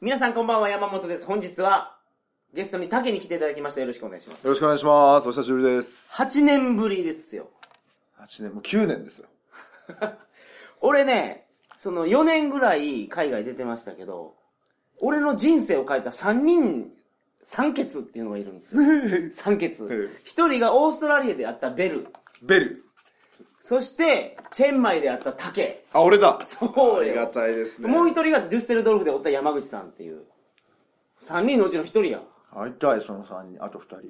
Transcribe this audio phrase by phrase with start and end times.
[0.00, 1.26] 皆さんこんばんは、山本です。
[1.26, 1.96] 本日は、
[2.54, 3.80] ゲストに竹に来ていただきました。
[3.80, 4.44] よろしくお願いします。
[4.44, 5.26] よろしくお願いします。
[5.26, 6.12] お久しぶりです。
[6.14, 7.48] 8年ぶりですよ。
[8.20, 9.26] 8年、もう9年ですよ。
[10.80, 14.36] 俺ね、その4年ぐらい海外出てましたけど、
[15.00, 16.92] 俺の人生を変えた3人、
[17.42, 18.82] 三欠っていうのがいるんですよ。
[19.34, 19.78] 三欠。
[20.22, 22.06] 一人がオーストラリアであったベル。
[22.40, 22.84] ベル。
[23.68, 25.84] そして、チェンマイであった竹。
[25.92, 26.38] あ、俺だ。
[26.42, 27.88] そうよありがたいですね。
[27.88, 30.22] もう一人がデュッセルドルフでおった山口さんっていう。
[31.20, 32.22] 3人のうちの1人やん。
[32.50, 33.62] 会いたい、その3人。
[33.62, 34.08] あと2人。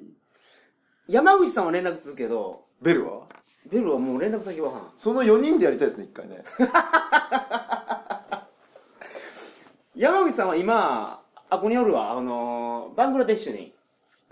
[1.09, 3.27] 山口さんは連絡するけど、ベルは？
[3.69, 4.91] ベルはもう連絡先わからん。
[4.95, 6.41] その4人でやりたいですね、一回ね。
[9.93, 13.75] 山口さんは今、あ、ここにおるわ、あのーバングラデシュに、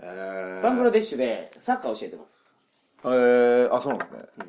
[0.00, 2.48] えバングラデシュでサッカー教えてます。
[3.04, 4.46] えー、あ、そうなんですね。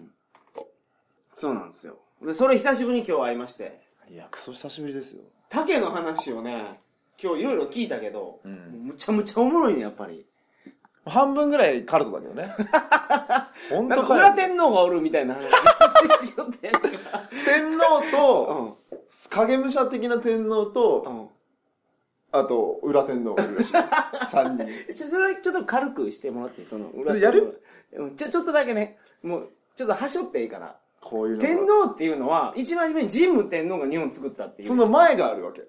[1.39, 1.95] そうなんですよ。
[2.21, 5.21] で、それ久しぶりに今日会いまして、いや、クソ久しぶりですよ。
[5.47, 6.81] 竹の話をね、
[7.21, 10.25] 今日いろいろ聞いたけど、うんむちゃむちゃおもろいね、やっぱり。
[11.05, 12.53] 半分ぐらいカルトだけどね。
[13.72, 14.08] 本当かよ。
[14.08, 15.45] か裏天皇がおるみたいな話。
[17.45, 18.77] 天皇と、
[19.30, 21.30] 影武者的な天皇うと、ん。
[22.31, 23.71] あと、裏天皇がいるらしい。
[24.30, 24.66] 3人。
[24.89, 24.95] うん。
[24.95, 27.64] ちょ、それちょっと軽くしてもらってその裏天皇やる？
[27.94, 30.77] うんちょ、ちょっとだけね、もう、ちょっとはしょっていいから。
[31.09, 34.67] こういうのが天皇っていうのは、一番初めに神武天皇が日本作ったっていう。
[34.67, 35.63] その前があるわけ。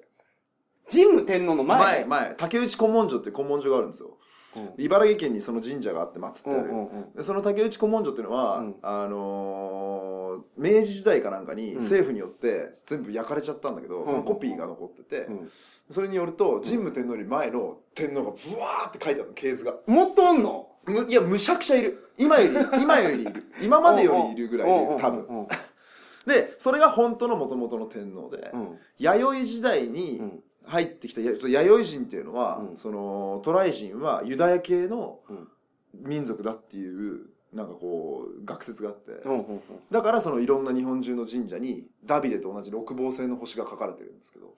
[0.91, 1.79] 神武天皇の前。
[1.81, 2.35] 前、前。
[2.37, 4.09] 竹内古文書っていう古文書があるんですよ。
[4.57, 6.59] うん茨城県にその神社があって祀ってある。
[6.59, 7.13] うんうんうん。
[7.15, 9.90] でその竹内古文書っていうのは、うんあのー
[10.57, 11.83] 明治時代かなんかにうん。
[11.83, 14.07] 政府によって全部焼かれちゃったんだけど、ん。
[14.07, 15.51] そのコピーが残ってて、うん。
[15.89, 19.75] それによると神武天皇より前の天皇がブワーって書いてあるの系図が。
[19.87, 20.67] もっとおんの？
[20.87, 22.11] むいやむしゃくちゃいる。
[22.19, 23.43] 今より 今よりいる。
[23.63, 25.47] 今までよりいるぐらいいる多分。
[26.27, 28.79] でそれが本当の元々の天皇で、うん。
[28.99, 30.43] 弥生時代うにん。
[30.63, 32.77] 入ってきたや弥生人っていうのは、うん。
[32.77, 35.49] その渡来人はユダヤ系のうん。
[35.93, 39.13] 民族だっていうなんかこう学説があって、
[39.91, 44.55] だからそのいろんな日本中の神社にダビデと同じ六芒星の星が書かれてるんですけど。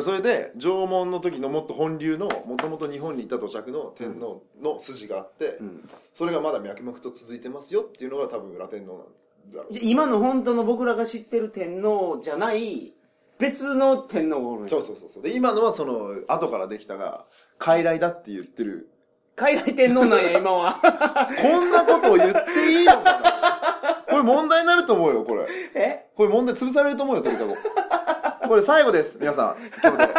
[0.00, 5.88] それで縄文の時のもっと本流のもともと日本にいた土着の天皇の筋があって、うん。
[6.12, 9.10] それがまだ脈々と続いてますよっていうのが多分裏天皇
[9.48, 9.78] なんだろう。
[9.82, 12.94] 今の本当の僕らが知ってる天皇じゃない
[13.38, 17.26] 別の天皇がおるそうそうそうそうで今のはその後からできたが
[17.58, 18.88] 傀儡だって言ってる
[19.36, 20.80] 海外天皇なんや今は。
[21.40, 24.04] こんなことを言っていいのかな？
[24.08, 25.46] これ問題になると思うよこれ。
[25.74, 26.06] え？
[26.16, 27.54] これ問題潰されると思うよ鳥かご
[28.48, 29.56] これ最後です皆さん。
[29.82, 30.14] 今日で。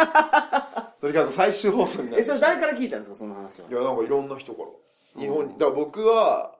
[1.00, 3.68] 鳥かご最終放送になるえそれ誰から聞いたんですかその話は？
[3.68, 4.68] いやなんかいろんな人から。
[5.20, 5.52] 日本に。
[5.54, 6.54] だから僕は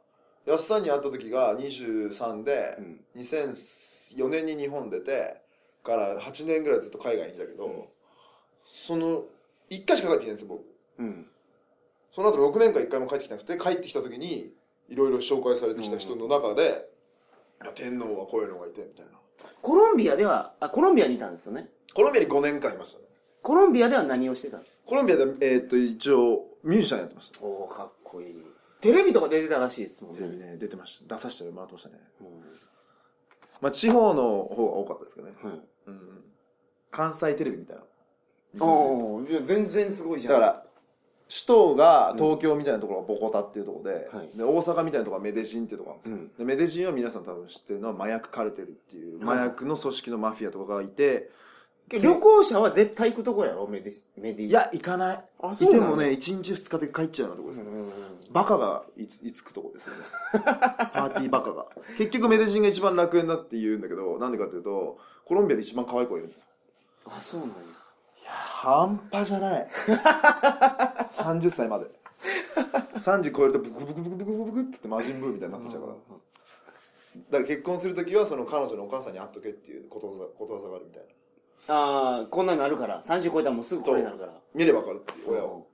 [0.44, 3.00] 安さんに会った時が23で、うん。
[3.20, 5.36] 2004年に日本出て
[5.84, 7.84] から8年ぐらいずっと海外にいたけど、うん。
[8.64, 9.22] その
[9.70, 10.64] 1回しか帰ってきてないんですよ僕。
[10.98, 11.26] うん
[12.10, 14.52] その後6年間1回も帰ってきてなくて帰ってきた時に
[14.88, 16.88] いろいろ紹介されてきた人の中で、
[17.62, 19.12] いや天皇はこういうのがいてみたいな。
[19.60, 21.68] コロンビアではあコロンビアにいたんですよね。
[21.94, 23.04] コロンビアに5年間いましたね。
[23.42, 24.86] コロンビアでは何をしてたんですか？
[24.86, 27.40] コロンビアで、えーっと一応ミュージシャンやってました。
[27.42, 28.44] おおかっこいい。
[28.80, 30.18] テレビとか出てたらしいですもんね。
[30.20, 31.16] テレビね出てました。
[31.16, 32.00] 出させてもらってましたね。
[32.20, 32.26] うん。
[33.60, 35.52] まあ地方の方が多かったですけどね、はい
[35.88, 36.24] うん、
[36.90, 37.82] 関西テレビみたいな。
[38.64, 40.68] おおいや全然すごいじゃないですか
[41.28, 44.30] 首都が東京みたいなところがボコタっていうところで,、はい。
[44.34, 46.28] で大阪みたいなところがメデジンっていうところなんですよ、うん。
[46.38, 51.30] でメデジンは皆さん多分知ってるのは麻薬カルテルっていうはい麻薬の組織のマフィアとかがいて、
[51.90, 53.66] 旅行者は絶対行くとこやろ？
[53.66, 55.24] メディスメディいや行かない。
[55.40, 57.92] あそういてもね1日2日で帰っちゃうようなところです、うんうんうん。
[58.32, 60.00] バカがいついつくとこですよね。
[60.32, 61.66] パーティーバカが。
[61.98, 66.46] 結局メデジンが一番楽園だって言うんだけどなんでかっていうとコロンビアで一番可愛い子がいるんですよ。
[67.06, 67.54] あそうなんや
[68.28, 69.68] 半端じゃない。
[71.16, 71.86] 30歳まで。
[72.96, 75.94] 3時超えるとブクブクブクブクブクってって魔人ブーみたいになってちゃうから。
[75.94, 81.02] だから結婚する時はその彼女のお母さんに会っとけっていうことわざことわざがあるみたい
[81.68, 81.74] な。
[81.74, 83.00] ああこんなになるから。
[83.02, 84.32] 30超えたらもうすぐこれになるから。
[84.54, 85.66] 見れば分かるっていう親を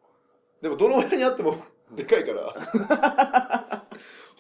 [0.63, 1.57] でもどの親に会っても
[1.97, 3.85] でかいから。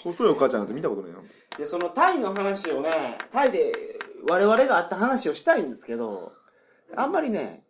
[0.02, 1.22] 細いお母ちゃんなんて見たことないよ。
[1.56, 3.72] でそのタイの話をねタイで
[4.28, 6.32] 我々があった話をしたいんですけど
[6.96, 7.63] あんまりね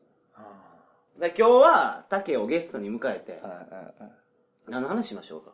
[1.18, 3.40] で今日は竹をゲストに迎えて。
[4.68, 5.52] 何の話しましょうか？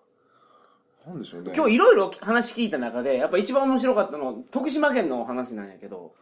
[1.06, 1.52] なんでしょうね。
[1.54, 6.14] 今日いろいろ話聞いた中でやっぱ一番面白かったのは徳島県の話なんやけど。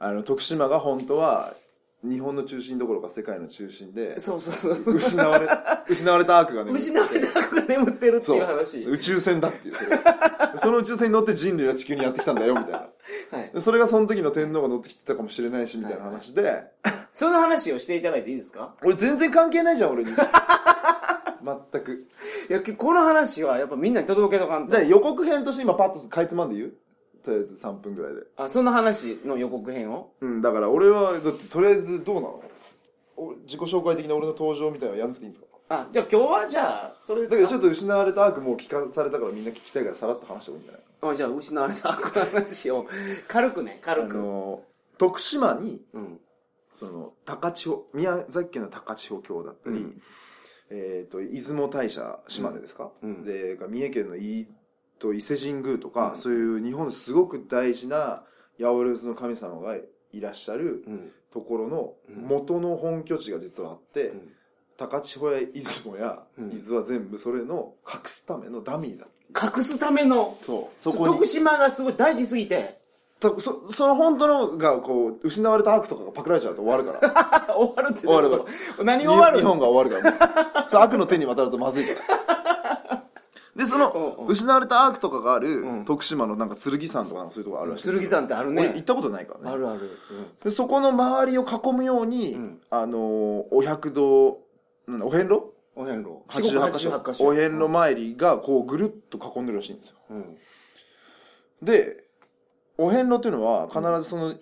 [0.00, 1.54] あの徳島が本当は
[2.02, 4.94] 日本の中心どころか世界の中心でそうそうそう。
[4.96, 5.48] 失われ
[5.88, 8.84] 失われたアークがね失われた悪が眠ってるっていう話。
[8.84, 9.98] 宇宙船だっていうそれ。
[10.58, 12.78] その宇宙船に乗って人類は地球にやってきたんだよみたいな。
[13.38, 13.50] はい。
[13.54, 16.64] でそれがその時の天皇が乗ってきてたかもしれないしみたいな話で
[17.14, 18.74] その話をしていただいていいですか？
[18.82, 20.10] 俺全然関係ないじゃん俺に。
[21.72, 22.06] 全く。
[22.48, 24.76] いやこの話はやっぱみんなに届けとかんと。
[24.76, 26.74] で予告編として今パッとかいつまんで言う？
[27.24, 28.22] とりあえず3分ぐらいで。
[28.36, 30.12] あその話の予告編を？
[30.20, 32.42] うんだから俺はだってとりあえずどうなの？
[33.16, 35.46] 俺自己紹介的な俺の登場みたいなのやんなくていいんですか？
[35.68, 41.12] あじゃあ今日はじゃあそれでだけどちょっと失われた悪もう聞かされたからみんな聞きたいからさらっと話した方がいいんじゃない？
[41.12, 42.86] あじゃあ失われたこの話を。
[43.28, 44.62] 軽くね軽あく、の
[44.98, 46.20] 徳島にうん
[46.76, 50.02] その高千穂宮崎県の高千穂峡だったり、うん。
[50.70, 53.24] えー、と出雲大社島根ですか、うん。
[53.24, 54.48] で三重県の伊
[54.98, 56.20] と伊勢神宮とか、うん。
[56.20, 58.24] そういう日本のすごく大事な
[58.58, 61.12] 八百万の神様がいらっしゃるうん。
[61.32, 62.26] ところのうん。
[62.26, 64.32] 元の本拠地が実はあって、うん。
[64.76, 66.50] 高千穂や出雲やうん。
[66.50, 70.36] 伊豆は全部それの隠すためのダミーだ隠すための。
[70.42, 70.80] そう。
[70.80, 72.78] そこに徳島がすごい大事すぎて。
[72.80, 72.83] た
[73.40, 77.54] そその本当のがこう失われた悪とかがパクられちゃうと終わるから。
[77.54, 80.68] 終わるって終わるどういうこと何が終わる日本が終わるから。
[80.68, 83.04] そう悪の手に渡るとまずいから。
[83.56, 85.84] でその失われたアークとかがあるうん。
[85.84, 88.62] 徳島のなんか剣山とかそういうとこあるらしい剣山ってあるね。
[88.62, 89.50] 俺行ったことないからね。
[89.50, 89.98] あるある、
[90.42, 92.60] でそこの周りを囲むように、うん。
[92.70, 94.40] あのーお百道
[94.88, 95.52] なんだお遍路？
[95.76, 96.22] お遍路。
[96.28, 97.26] 88箇所。
[97.26, 99.96] お遍路参りがこうぐるっと囲んでるらしいんですよ。
[100.10, 100.36] うん。
[101.62, 102.03] で
[102.78, 104.34] お遍路っていうのは必ずその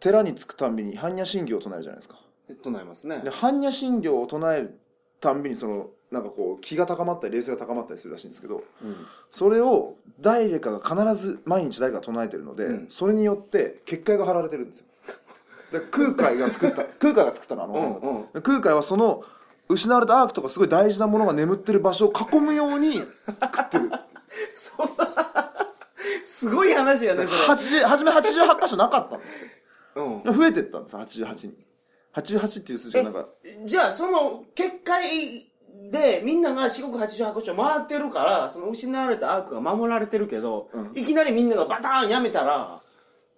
[0.00, 2.16] 寺に着くたんびに般若心経を唱えるじゃないですか。
[2.48, 3.20] えっとなりますね。
[3.22, 4.78] で般若心経を唱える
[5.20, 8.96] たんびにそのなんかこう気が高まったり冷静が高まったりするらしいんですけどうん。
[9.30, 12.86] それを誰かが必ず毎日誰かが唱えてるので、うん。
[12.90, 14.86] それによって結界が張られてるんですよ。
[15.72, 18.26] で 空海が作った 空海が作ったのあのうんうん。
[18.34, 19.22] で空海はその
[19.68, 22.94] 失われたアークとかすごい大事なものが眠ってる場所を囲むように
[23.40, 23.90] 作ってる。
[24.54, 25.51] そんな
[26.22, 27.38] すごい話やねそれ。
[27.80, 29.44] 80初め88箇所なかったんですって
[29.96, 30.38] うん。
[30.38, 31.54] 増えてったんです88に。
[32.14, 33.26] 88っていう数字がなんか。
[33.64, 35.50] じゃあその結界
[35.90, 40.92] でみんなが四国88箇所回ってるからその失われたアークが守られてるけど、うん。
[40.94, 42.80] いきなりみんながバターンやめたら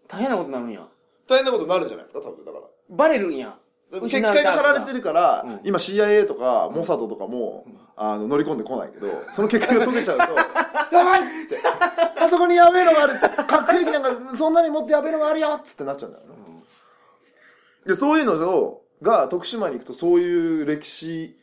[0.08, 0.86] 大変なことになるんや。
[1.28, 2.64] 大変なことになるんじゃないですか多分だから。
[2.90, 3.56] バレるんや
[4.00, 5.60] 結界が張られてるから、うん。
[5.64, 10.24] 今 CIA とかモサドとかも、あの乗り込んでこないけどその結界が解けちゃうと
[10.96, 11.62] 「やばい!」っつって
[12.18, 13.14] 「あそこにやべえのがある」
[13.46, 16.34] 核兵器なんかそんなに持ってやべえのがあるよ」っつってなっちゃうんだよね、
[17.86, 21.36] でそういうのをが徳島に行くとそういう歴史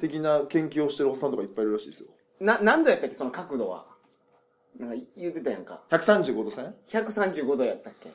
[0.00, 2.08] 的な研究をしてるおっさんとかいっぱいいるらしいですよ。
[2.40, 3.84] な何度やったっけその角度は。
[4.78, 5.82] なんか言ってたやんか。
[5.90, 8.12] 135度線？135度やったっけ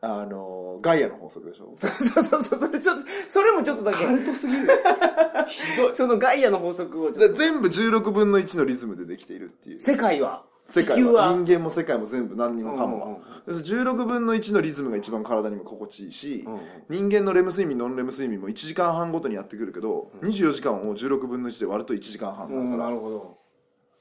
[0.00, 1.72] あのガイアの法則でしょ？
[1.76, 1.90] そう
[2.22, 4.04] そうそうそれちょっとそれもちょっとだけ。
[4.04, 4.68] カルトすぎる
[5.48, 5.92] ひどい。
[5.92, 7.20] そのガイアの法則をちょっと。
[7.20, 9.78] で全部16分の1のリズムでできているっていう。
[9.78, 10.44] 世界は。
[10.66, 11.28] 世界地球は。
[11.28, 13.64] は人間も世界も全部何にもかもが、うんうんでその
[13.94, 16.60] 16分の1のリズムが一番体にも心地いいし、うんうん。
[16.90, 23.38] 人間のレム睡眠ノンレム睡眠も1時間半ごとにやってくるけど、24時間を16分の1で割ると1時間半だうんから、なるほど。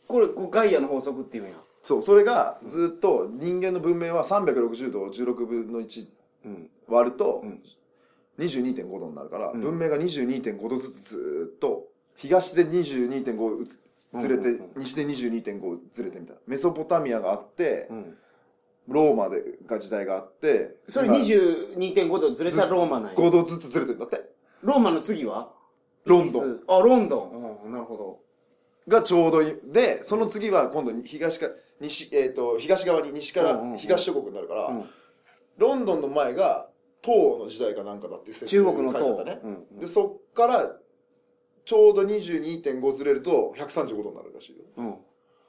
[0.07, 1.53] これこうガイアの法則っていうんや
[1.87, 6.05] そうそれがずっと人間の文明は360度を16分の1
[6.45, 6.69] うん。
[6.89, 7.63] 割るとうん
[8.39, 9.61] 22.5度になるから、うん。
[9.61, 11.85] 文明が22.5度ずつずっと
[12.17, 13.79] 東で22.5ず
[14.19, 16.41] ずれて、西で22.5ずれてみたいな。
[16.45, 18.17] メソポタミアがあって、うん。
[18.89, 24.29] ローマでが時代があってそれ今22.5度ずれたローマなんや？5度ずつずれてるんだって。
[24.61, 25.53] ローマの次は？
[26.05, 26.59] ロンドン。
[26.67, 27.65] あロンドン。
[27.65, 28.19] うんなるほ
[28.87, 29.53] がちょうどいい。
[29.65, 31.47] でその次は今度東か
[31.79, 33.77] 西、えー、と東側に西からうんうんうん。
[33.77, 34.89] 東諸国になるから、うん。
[35.57, 36.67] ロンドンの前が
[37.01, 38.99] 唐の時代かなんかだって説中国の唐。
[38.99, 40.71] 書いてあったね、うんでそっから
[41.65, 44.63] ちょうど22.5ずれると135度になるらしいよ。
[44.77, 44.95] うん。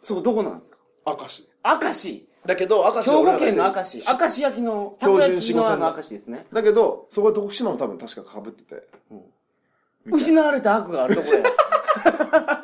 [0.00, 0.78] そうどこなんですか？
[1.06, 1.48] 明石。
[1.64, 2.28] 明石。
[2.44, 3.98] だけど明石兵庫県の明石。
[3.98, 6.46] 明石焼きのたこ焼きの明石ですね。
[6.52, 9.14] だけどそこは徳島も多分確かかぶってて、う
[10.10, 10.14] ん。
[10.14, 11.44] 失われた悪があるところや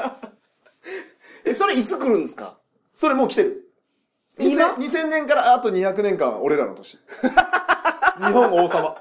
[1.45, 2.59] えそれいつ来るんですか？
[2.95, 3.61] それもう来てる。
[4.39, 6.99] 今？2000, 2000年からあと200年間俺らの年。
[8.19, 8.97] 日本王様。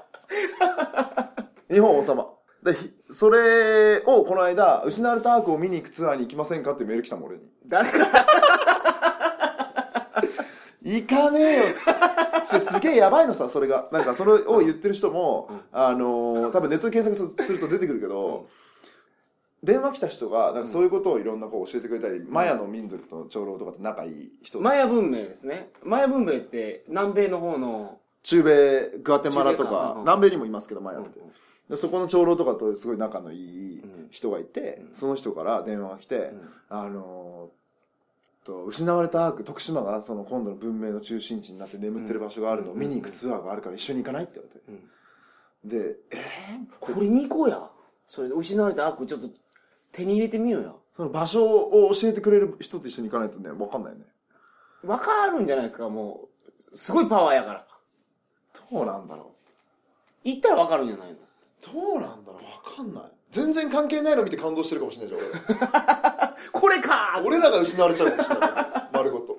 [1.70, 2.30] 日本王様。
[2.62, 7.42] でひそれをこの間失われたアークを見に行くツアーに行きませんかってメール来たもん俺に。
[7.66, 8.26] 誰か。
[10.82, 11.64] 行かねえよ。
[12.44, 13.88] それすげえやばいのさそれが。
[13.92, 18.46] なんかそれを言ってる人も、あのー多分ネットで検索すると出てくるけど、
[19.64, 24.60] 電話来た人がなんかそういうことをいろんなこう教えてくれたり、マヤの民族との長老とかと仲いい人。
[24.60, 25.70] マヤ文明ですね。
[25.82, 31.32] マヤ文明って南米の方の中米グアテマラとか南米にもいますけどマヤって、うん
[31.70, 34.94] でそこの長老とかとすごい仲のいいうん人がいて、うん。
[34.94, 36.32] その人から電話が来て、ん。
[36.68, 44.48] あのーと失われたアーク徳島がその今度の文明の中心地になって眠ってる場所があるのを見に行くツアーがあるから一緒に行かないって言わ
[45.64, 47.70] れて、でえー、これに行こうや。
[48.06, 49.28] それで失われたアークちょっと
[49.94, 54.04] 手に入れてみようやその場所を教えてくれる人と一緒に行かないとね分かんないよね。
[54.84, 56.28] わかるんじゃないですかも
[56.72, 56.76] う。
[56.76, 57.66] すごいパワーやから。
[58.70, 59.32] どうなんだろ
[60.24, 61.14] 行ったらわかるんじゃないの？
[61.14, 61.18] う
[61.74, 63.04] どうなんだろう分かんない。
[63.30, 68.50] 全然関係ないの見て感動してるかもしれないじゃん これか俺俺らが失われちゃうかもしれない
[68.92, 69.38] 丸ごと。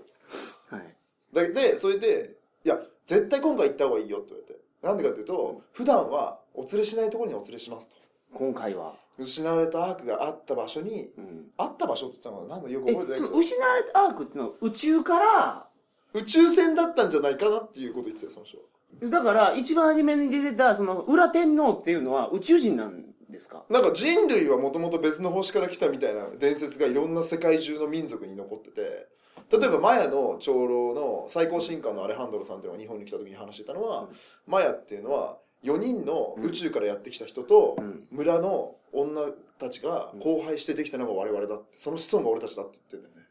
[0.69, 0.95] はい。
[1.33, 4.59] ででそれでいや絶対今回行った方がいいよって言われて。
[4.81, 7.95] なんでかっていうと普段はお連れしないところにお連れしますと。
[8.33, 12.61] 今回は、失われたアークがあった場所にうん、あった場所って言ったのかな？
[12.61, 13.27] なんだよくえ覚えてないけど。
[13.29, 15.67] その失われたアークっていうのは宇宙から？
[16.13, 18.63] 宇宙船だったんじゃないかなっていうこと言ってたよその人は。
[19.09, 23.63] だから一番初めに出てたその裏天皇っていうのは宇宙人なんですか？
[23.69, 29.07] なんか人類はもともと別の星から来たみたいな伝説がいろんな世界中の民族に残ってて
[29.51, 34.07] 例えばマヤの長老の最高神官のアレハンドロさんっていうのが日本に来た時に話してたのは、うん。
[34.47, 38.03] マヤっていうのは4人の宇宙からやってきた人とうん。
[38.11, 43.27] 村の女たちが交配してできたのが我々だってその子孫が俺たちだって言ってんだよね。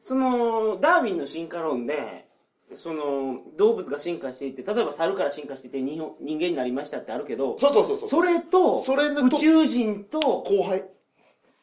[0.00, 2.28] そのダーウィンの進化論で
[2.76, 10.84] その動物が進化していって例えば猿から進化していって人人間になりましたってあるけどそうそうそうそうそれとそれ宇宙人と交配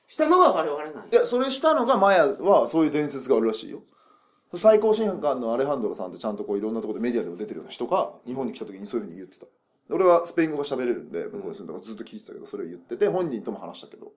[0.07, 3.81] したのが我々なんやいやそれしたのがマヤはそういう伝説があるらしいよ。
[4.57, 9.45] 最高神官のアレハンドロさんってちゃんとこういろんなところでメディアでも出てるような人が日本に来た時にそういうふうに言ってた
[9.89, 14.11] 俺はスペイン語が喋れるんで向こうに住んだからずっと聞いてたけどそれを言ってて本人とも話したけど。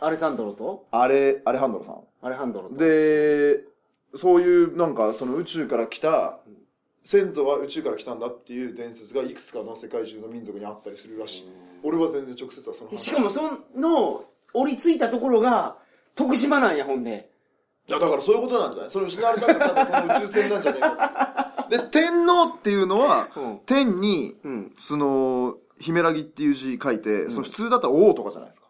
[0.00, 0.86] アレサンドロと？
[0.90, 2.00] あれアレハンドロさん。
[2.22, 2.74] アレハンドロと。
[2.76, 3.64] で
[4.14, 6.40] そういうなんかその宇宙から来た
[7.02, 11.48] 先祖は宇宙から来たんだっていう伝説がいくつかの世界中の民族にあったりするらしい。
[11.82, 12.96] 俺は全然直接はその話。
[12.98, 13.42] しかもそ
[13.74, 15.78] の折り着いたところが
[16.14, 17.31] 徳島なんやほんで
[17.88, 18.90] いやだからそういうことなんじゃない？
[18.90, 23.60] それ失われたのが多分その宇宙船なんじゃないかで天皇っていうのはうん。
[23.66, 24.72] 天にうん。
[24.78, 28.68] そのヒメラギっていう字書いて、その普通だったら王とかじゃないですか。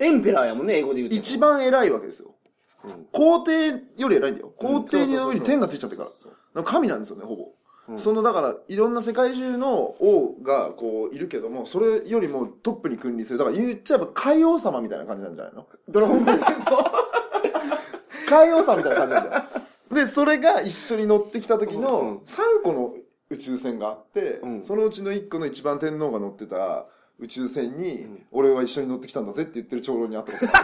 [0.00, 1.14] エンペラーやもんね英語で言うと。
[1.14, 2.34] 一番偉いわけですよ。
[2.84, 3.06] うん。
[3.12, 4.52] 皇帝より偉いんだよ。
[4.56, 6.10] 皇帝の上に天がついちゃってるか
[6.54, 6.62] ら。
[6.64, 7.48] 神なんですよねほぼ、
[7.90, 8.00] うん。
[8.00, 13.38] そのだからいろんな世界中の王がこういるけどもそれよりもトップに君臨する。
[13.38, 15.66] だから言っちゃえば海王様みたいな感じなんじゃないの？
[15.88, 16.44] ドラゴンボールで
[18.30, 19.44] 言うと海王様みたいな感じなんだよ。
[19.94, 21.82] でそれが一緒に乗ってきた時うん。
[21.82, 22.94] の3個の
[23.30, 24.62] 宇宙船があって、うん。
[24.62, 26.86] そのうちの1個の一番天皇が乗ってた
[27.18, 28.26] 宇宙船に、うん。
[28.32, 30.60] 俺は一緒に乗ってきたんだぜって言ってる長老に会ったことあ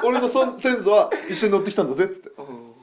[0.00, 2.30] る俺の先祖は一緒に乗ってきたんだぜっつって。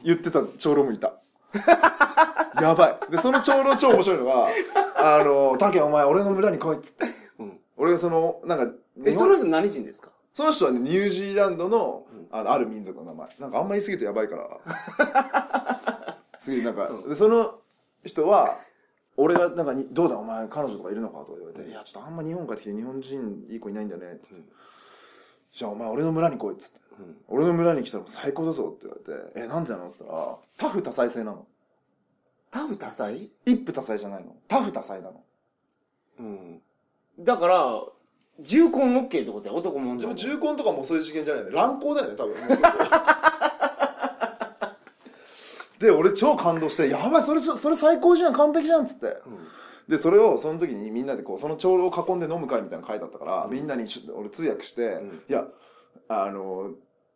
[0.03, 1.13] 言ってた長老もいた。
[2.62, 3.12] やばい。
[3.12, 4.48] でその長老超面白いのが
[5.19, 7.05] 「あの竹お前俺の村に来い」っつって。
[7.39, 7.60] うん。
[7.77, 8.74] 俺がそのなんか
[9.05, 10.10] えその人何人ですか？
[10.33, 13.29] その人はね、ニュージーランドのうんあのある民族の名前。
[13.39, 16.17] なんかあんま言い過ぎるとやばいから。
[16.39, 17.59] すげえなんか、でその
[18.05, 18.59] 人は、
[19.17, 24.51] 俺がなんかに、どうだお前彼女とかいるのかとか言われて、いやちょっとあんま日本帰ってきて日本人いい子いないんだよねって言って、
[25.53, 26.79] じゃあお前俺の村に来いっつって。
[27.00, 29.88] うん俺の村に来たら最高だぞって言われて、え、なんでなの？
[29.88, 31.47] って言ったら、タフ多彩性なの。
[32.51, 33.31] タフ多彩？
[33.45, 34.35] 一夫多妻じゃないの。
[34.47, 35.23] タフ多彩なの。
[36.19, 36.61] うん
[37.19, 37.83] だから
[38.39, 40.00] 重婚 OK ってことや男も女も。
[40.01, 41.51] でも重婚とかもそういう事件じゃないね。
[41.51, 42.35] 乱行だよね、多分。
[45.79, 49.07] で、俺超感動して、やばい、それ、それ最高じゃん、完璧じゃんっつって。
[49.25, 49.47] うん。
[49.88, 53.51] で、それをその時にみんなでこう、その長老を囲んで飲む会みたいな会だったから、うん。
[53.51, 55.23] みんなにちょっと俺通訳して、ん。
[55.27, 55.47] いや、
[56.07, 56.71] あの、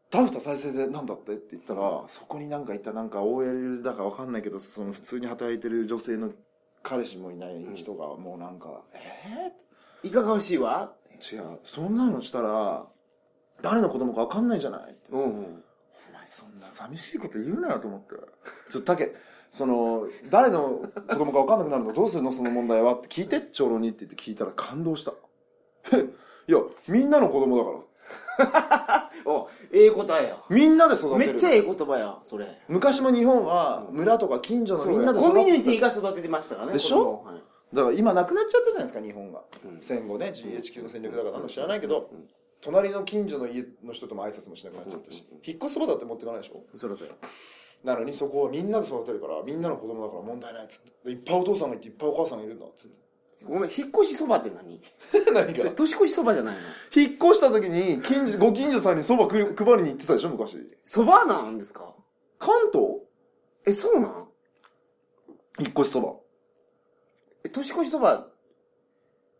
[0.10, 6.32] タフタ再生でなんだってって言ったら、そこになんかいたなんか OL だかわかんないけど、その普通に働いてる女性の
[6.82, 9.52] 彼氏もいない人がもうなんか、え
[10.04, 10.94] いかがわしいわ？
[11.05, 12.86] ー、違う、そんなのしたら、
[13.62, 14.92] 誰の子供かわかんないじゃない。
[14.92, 15.30] ってうんうん。
[15.30, 15.30] お
[16.14, 18.16] 前そんな寂しいこと言うなよと思って。
[18.70, 19.14] ちょっと、たけ、
[19.52, 22.96] その、誰の子供か分かんなくなるのどうするのその問題は。
[22.96, 25.12] って聞いて、長老にって言って聞いたら感動した。
[25.12, 27.82] いや、みんなの子供だから。
[29.26, 30.38] おええ答えや。
[30.50, 31.18] みんなで育てる。
[31.18, 32.46] めっちゃええ言葉やそれ。
[32.68, 37.24] 昔も日本は村とか近所のみんなで育てコミュニティが育ててましたからねでしょ？
[37.24, 37.36] はい
[37.76, 39.44] だから今なくなっちゃったじゃないですか、日本が。
[39.66, 39.82] うん。
[39.82, 41.32] 戦後ね、GHQ の戦略だから。
[41.34, 41.42] なん。
[41.42, 42.28] だか知らないけど、うん。
[42.62, 46.64] 隣の近所の家の人とも挨拶もしなくなっちゃったし、引っ越しそばだって持っていかないでしょ？
[46.76, 47.12] そろそろ
[47.84, 50.92] なのにそこはみんなで育てるからみんなの子供だから問題ないっつって。
[51.06, 52.92] でいっぱいお父さんがいていっぱいお母さんがいるんだっつっ
[53.44, 54.80] ごめん引っ越しそばって何？
[54.80, 54.86] て
[55.32, 55.70] 何が？
[55.72, 56.62] 年越しそばじゃないの？
[56.96, 60.58] 引っ越した時に近所ご近所さんにそば配りに行ってたでしょ昔。
[60.84, 61.94] そばなんですか？
[62.40, 63.02] 関東？
[63.68, 64.28] えそうなん？
[65.60, 66.14] 引っ越しそば
[67.46, 68.26] え年越しそば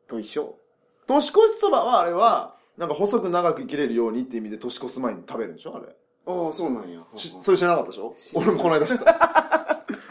[0.08, 0.56] と一緒？
[1.08, 5.76] 年越しそばはあれはなんか細く長く生きれるようにって意味で年越す前に食べるんでしょ？
[5.76, 5.86] あれ。
[6.28, 7.02] ああそうなんや。
[7.16, 8.14] しそれ知らなかったでしょ？
[8.36, 9.16] 俺もこの間知った。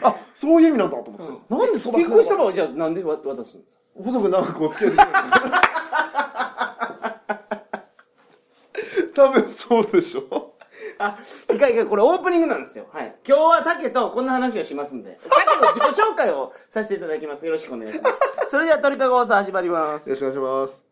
[0.07, 5.11] あそういう意味なんだと思って、なんでそば結婚した場合じゃあなんでわ渡すんですか細く長くお付き合いできる
[9.15, 10.44] 多分そうでしょ
[10.99, 11.17] あ、
[11.53, 12.87] いかいか、これオープニングなんですよ。
[12.91, 13.15] はい。
[13.27, 17.45] 今日は竹とこんな話をしますんで、竹の自己紹介をさせていただきます。
[17.45, 18.51] よろしくお願いします。
[18.51, 20.09] それでは鳥かご放送始まります。
[20.09, 20.84] よろしくお願いします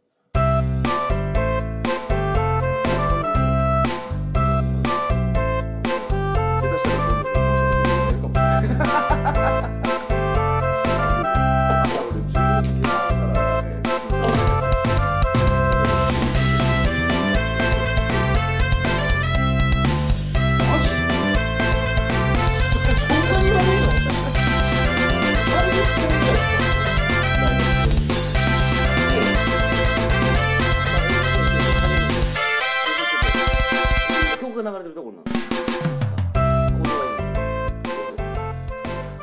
[34.62, 35.43] が流れてるところなんです。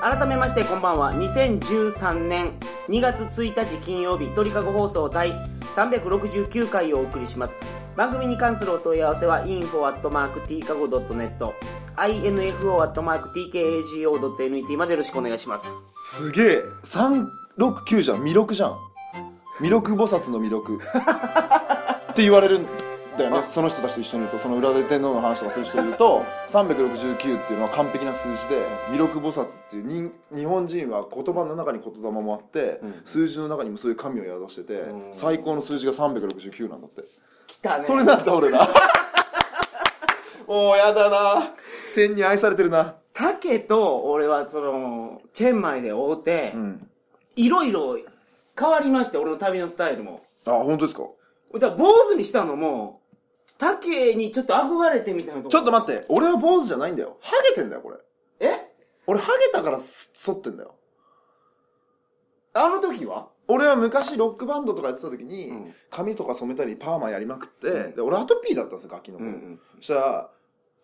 [0.00, 1.12] 改めましてこんばんは。
[1.12, 2.52] 2013年
[2.88, 5.34] 2月1日金曜日鳥かご放送第
[5.76, 7.60] 369回をお送りします。
[7.96, 11.52] 番組に関するお問い合わせは info.tkago.net
[11.96, 15.66] info.tkago.net までよろしくお願いします。
[16.16, 16.62] すげえ。
[16.84, 18.24] 369じゃん。
[18.24, 18.78] 弥勒じゃん。
[19.60, 20.80] 弥勒菩薩の弥勒
[22.10, 22.66] って言われるん
[23.18, 23.42] だよね。
[23.42, 33.02] その人たちと一緒にいるとその裏で天皇の話とかする人いると 369っていうのは完璧な数字で弥勒菩薩っていうに日本人は言葉の中に言霊もあって、うん。
[33.04, 35.14] 数字の中にもそういう神を宿してて、うん。
[35.14, 37.02] 最高の数字が369なんだって。
[37.46, 37.84] 来たね。
[37.84, 38.68] それなんだ俺ら。
[40.46, 41.52] もうやだな。
[41.94, 42.96] 天に愛されてるな。
[43.12, 46.90] 竹と俺はそのチェンマイで会うてうん。
[47.36, 47.96] いろいろ
[48.58, 50.22] 変わりまして俺の旅のスタイルも。
[50.46, 51.02] あ本当ですか？
[51.54, 52.99] だから坊主にしたのも
[53.60, 55.50] 竹にちょっと憧れてみたいなとこ。
[55.50, 56.06] ちょっと待って。
[56.08, 57.18] 俺は坊主じゃないんだよ。
[57.20, 57.98] ハゲてんだよこれ。
[58.40, 58.72] え？
[59.06, 60.74] 俺ハゲたからす剃ってんだよ。
[62.54, 63.28] あの時は？
[63.48, 65.74] 俺は昔ロックバンドとかやってた時に、うん。
[65.90, 67.94] 髪とか染めたりパーマやりまくって、うん。
[67.96, 69.30] で俺アトピーだったんですよガキの頃、
[69.76, 70.30] そしたら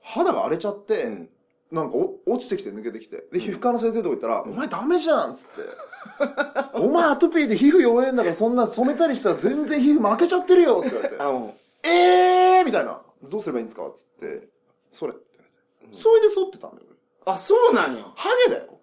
[0.02, 1.28] 肌が荒れちゃって、うん。
[1.72, 3.24] なんかお落ちてきて抜けてきて。
[3.32, 5.62] で皮膚科の先生とこ行ったら「お前ダメじゃん」っつって
[6.78, 11.16] 「お前アトピーで皮膚弱えんだからそんな染めたりしたら全然皮膚負けちゃってるよ」って言われて。
[11.22, 14.48] あの「えー!」みたいな「どうすればいいんですか?」っつって
[14.92, 15.24] 「それ」って。
[15.30, 15.44] 言わ
[15.82, 16.82] れて、それで剃ってたんだよ。
[17.26, 18.04] 俺あそうなんや。
[18.16, 18.80] ハゲだよ。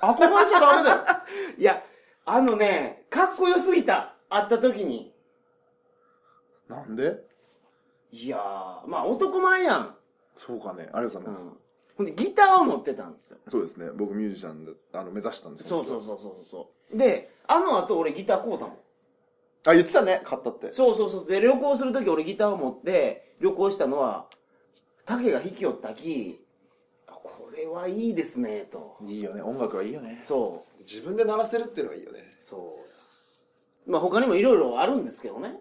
[0.00, 1.04] 憧れちゃダメだよ。
[1.58, 1.82] いや
[2.24, 4.14] あのねかっこよすぎた。
[4.28, 5.12] 会った時に。
[6.68, 7.24] なんで？
[8.10, 9.96] いやーまあ男前やん、
[10.36, 10.88] そうかね。
[10.92, 11.56] ありがとうございます、
[11.96, 13.38] ほんでギターを持ってたんですよ。
[13.50, 13.90] そうですね。
[13.90, 16.96] 僕ミュージシャンであの目指したんですそうそうそうそうそう。
[16.96, 18.78] であの後俺ギター買うたもん
[19.66, 20.72] あ言ってたね買ったって。
[20.72, 21.26] そうそうそう。
[21.26, 24.26] で旅行する時俺ギターを持って旅行したのは
[25.04, 26.44] 竹が弾きよったき
[27.06, 28.96] あこれはいいですねと。
[29.06, 30.18] いいよね音楽はいいよね。
[30.20, 30.82] そう。
[30.82, 32.18] 自分で鳴らせるっていうのがいいよね。
[32.38, 32.78] そ
[33.86, 33.90] う。
[33.90, 35.56] まあ他にもいろいろあるんですけどね。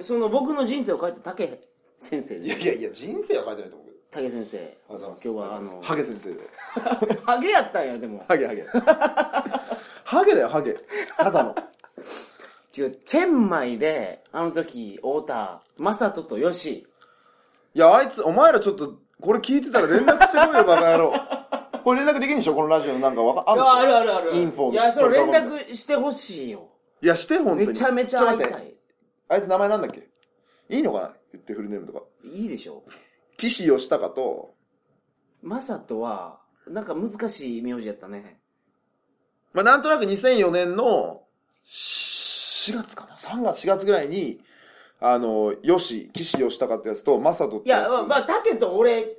[0.00, 2.46] その僕の人生を変えた竹先生です。
[2.46, 4.58] いやいやいや人生は変えてないと思うけど竹先生。
[4.58, 5.28] ありがとうございます。
[5.28, 7.16] 今日はあのハゲ先生で。
[7.24, 8.24] ハゲやったんやでも。
[8.26, 8.62] ハゲハゲ。
[10.04, 10.74] ハゲだよハゲ。
[11.16, 11.54] ただの
[12.82, 16.86] 違うチェンマイであの時太田正人とヨシ
[17.74, 21.12] いやあいつお前らちょっとこれ聞いてたら連絡してこいよバカ野郎。
[21.84, 22.98] これ連絡できるんでしょこのラジオの。
[23.00, 24.34] なんかわかあるあるあるある。
[24.36, 26.68] インフォいやそれ連絡してほしいよ。
[27.02, 27.66] いやして本当に。
[27.68, 28.74] めちゃめちゃ会いたい。
[29.28, 30.08] あいつ名前なんだっけ？
[30.68, 31.12] いいのかな？
[31.32, 32.02] 言ってフルネームとか。
[32.24, 32.82] いいでしょ。
[33.36, 34.54] 岸義孝と。
[35.42, 38.40] 正人はなんか難しい名字やったね。
[39.52, 41.22] まあなんとなく2004年の
[42.72, 44.40] 4月かな？3月4月ぐらいに
[45.00, 49.16] あの吉岸義孝ってやつと正人っていやつまあまあ竹と俺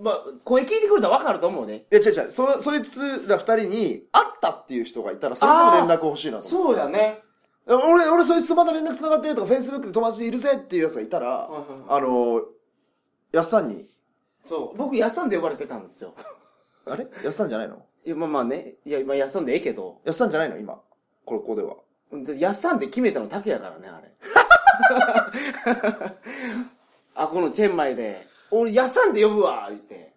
[0.00, 1.84] まあ声聞いてくれたら分かると思うね。
[1.92, 2.32] いや違う違う。
[2.32, 7.22] そそいつら二人に会ったっていう人がいたらそれでも連絡欲しいなと思そうやね。
[7.66, 11.48] 俺俺そいつとまだ連絡つながってるとかフェイスブックで友達でいるぜっていうやつがいたら、
[11.88, 12.42] あの
[13.30, 13.88] やっさんに。
[14.40, 14.76] そう。
[14.78, 16.14] 僕やっさんで呼ばれてたんですよ。
[16.86, 17.06] あれ？
[17.22, 17.84] やっさんじゃないの？
[18.06, 18.76] いやまあまあね。
[18.86, 20.00] いやまあやっさんでええけど。
[20.04, 20.56] やっさんじゃないの？
[20.56, 20.80] 今。
[21.26, 21.74] これここでは。
[21.74, 21.80] で
[22.38, 24.10] やっさんで決めたの竹やからねあれ。
[27.14, 28.26] あこのチェンマイで。
[28.50, 30.12] 俺やっさんで呼ぶわ言って。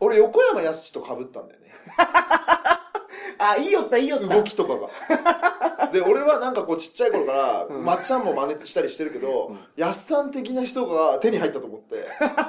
[0.00, 1.66] 俺横山やすしと被ったんだよね。
[3.38, 4.34] あいいよったいいよった。
[4.34, 5.88] 動きとかが。
[5.88, 7.84] で俺はなんかこうちっちゃい頃から、うん。
[7.84, 12.06] まっちゃんも真似したりしてるけど、やっさん的な人が手に入ったと思って。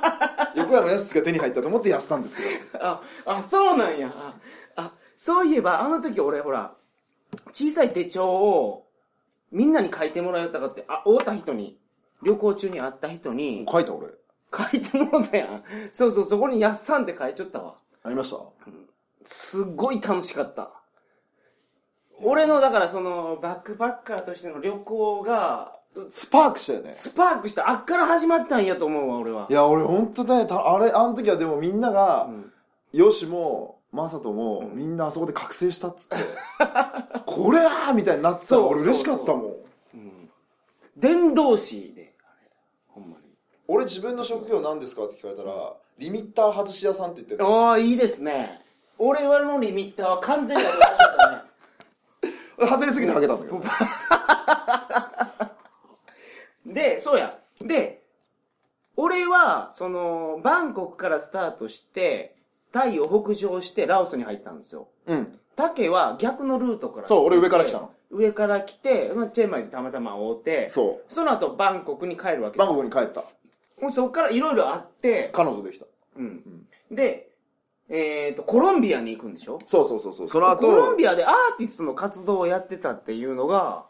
[0.55, 2.43] 横山やすしが手に入ったと思ってやっさんですけ
[2.77, 2.85] ど。
[2.85, 4.13] ああそうなんや。
[4.15, 4.35] あ
[4.77, 6.73] あそういえばあの時俺ほら
[7.51, 8.84] 小さい手帳を
[9.55, 11.77] みんなに書いてもらえたかってあ会うた人に。
[12.23, 13.65] 旅行中に会った人に。
[13.71, 14.07] 書いた俺。
[14.53, 15.63] 書いてもらったやん。
[15.91, 17.75] そうそうそこに「やっさん」って書いちゃったわ。
[18.03, 18.37] ありました？
[19.23, 20.71] すっごい楽しかった。
[22.21, 25.75] 俺の、だからその、バックパッカーとしての旅行が、
[26.13, 26.91] スパークしたよね。
[26.91, 29.47] スパークした、あっから始まったんやと思うわ、俺は。
[29.49, 32.51] いや、俺ほんとね、たあれ、あの時はでもみんながう、ん。
[32.93, 36.15] ヨシも、マサトも、うんみんなあそこで覚醒したっつって、
[37.25, 39.43] これだみたいになってたら俺嬉しかったもん。
[39.95, 40.29] うん
[40.97, 42.51] 伝道師で、あれ、
[42.87, 43.23] ほんまに。
[43.67, 47.45] 俺自分の職業何ですかって聞かれたら、リミッター外し屋さんって言ってる。
[47.45, 48.61] ああ、いいですね。
[48.97, 52.69] 俺はのリミッターは完全に外れちゃったね。
[52.71, 53.61] 外れすぎてハゲたんだけど。
[56.73, 57.37] で、そうや。
[57.61, 58.03] で、
[58.97, 62.37] 俺は、その、バンコクからスタートして、
[62.75, 64.89] タイを北上してラオスに入ったんですよ。
[65.07, 65.39] うん。
[65.55, 67.07] タケは逆のルートから。
[67.07, 67.91] そう、俺上から来たの。。
[68.11, 72.59] 上から来て、まあチェンマイでたまたま会うて、そその後バンコクに帰るわけう。
[72.59, 73.23] バンコクに帰った。
[73.81, 75.85] もうそこからいろいろあって、彼女できた。
[76.17, 76.41] うん。
[76.91, 77.29] で、
[77.87, 79.57] えっ、と、コロンビアに行くんでしょ？
[79.65, 80.27] そうそうそうそう。
[80.27, 83.85] その後、コロンビアでアーティストの活動をやってたっていうのが、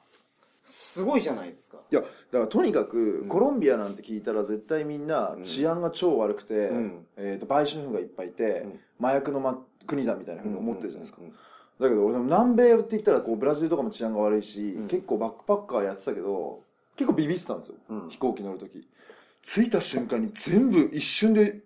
[0.66, 1.78] すごいじゃないですか。
[1.92, 11.22] いや、だからとにかく、んコロンビアなんて聞いたら絶対みんな治安が超悪くて、んえー、と売春婦がいっぱいいて、ん麻薬の、ま、国だみたいなふうに思ってるじゃないですか。
[11.80, 16.62] だけど俺南米って言ったらこうブラジルとかも治安が悪いし、うん結構バックパッカーやってたけど、
[16.96, 17.76] 結構ビビってたんですよ。
[17.90, 18.88] うん飛行機乗るとき。
[19.44, 21.60] 着いた瞬間に全部一瞬で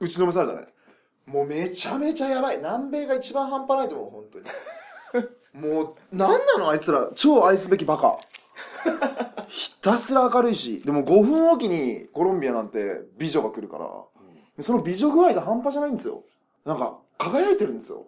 [0.00, 0.66] 打ちのめされたね。
[1.26, 2.56] もうめちゃめちゃやばい。
[2.56, 5.28] 南米が一番半端ないと思う、本当に。
[5.54, 7.10] もう、なんなのあいつら。
[7.14, 8.18] 超愛すべきバカ。
[9.48, 13.88] ひたすら明るいし、でも5分おきにコロンビアなんて美女が来るから、
[14.60, 16.24] その美女具合が半端じゃないんですよ。
[16.64, 18.06] なんか、輝いてるんですよ。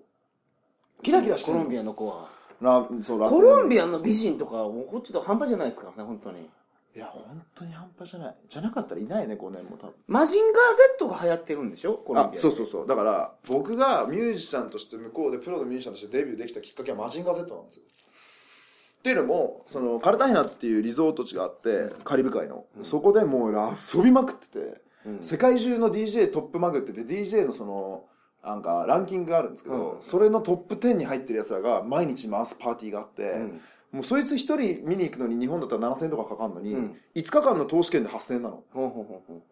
[1.03, 2.29] キラキラしてるコロンビアの子は。
[2.61, 6.49] ラそうラコロンビアアの美人とか、もうこっちと半端じゃないですからね、本当に。
[6.97, 8.35] いや、本当に半端じゃない。
[8.49, 9.95] じゃなかったらいないね、5年も多分。
[10.07, 10.63] マジンガー
[10.99, 11.93] Z が流行ってるんでしょ？
[11.93, 12.41] コロンあビア。
[12.41, 12.87] そうそうそう。
[12.87, 17.83] だから僕がミュージシャンとして向こうでプロのミュージシャンとしてデビューできたきっかけはマジンガー Z なんですよ。
[17.85, 25.19] っていうのもそのカルタヘナっていうリゾート地があってカリブ海の、そこでもう遊びまくってて、うん。
[25.21, 28.05] 世界中の DJ トップマグってて DJ のその
[28.43, 30.03] なんかランキングがあるんですけど、うん。
[30.03, 33.61] それのトップ10に入ってるやつらが毎日回すパーティーがあって、うん
[33.97, 36.97] もうそいつ一人見に行くのに日本だったら7000円とかかかるのに、うん。
[37.15, 38.63] 5日間の投資券で8000円なの。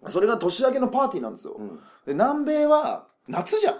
[0.08, 1.62] それが年明けのパーティーなんですよ、う。
[1.62, 1.76] うん。
[2.06, 3.74] で南米は夏じゃん。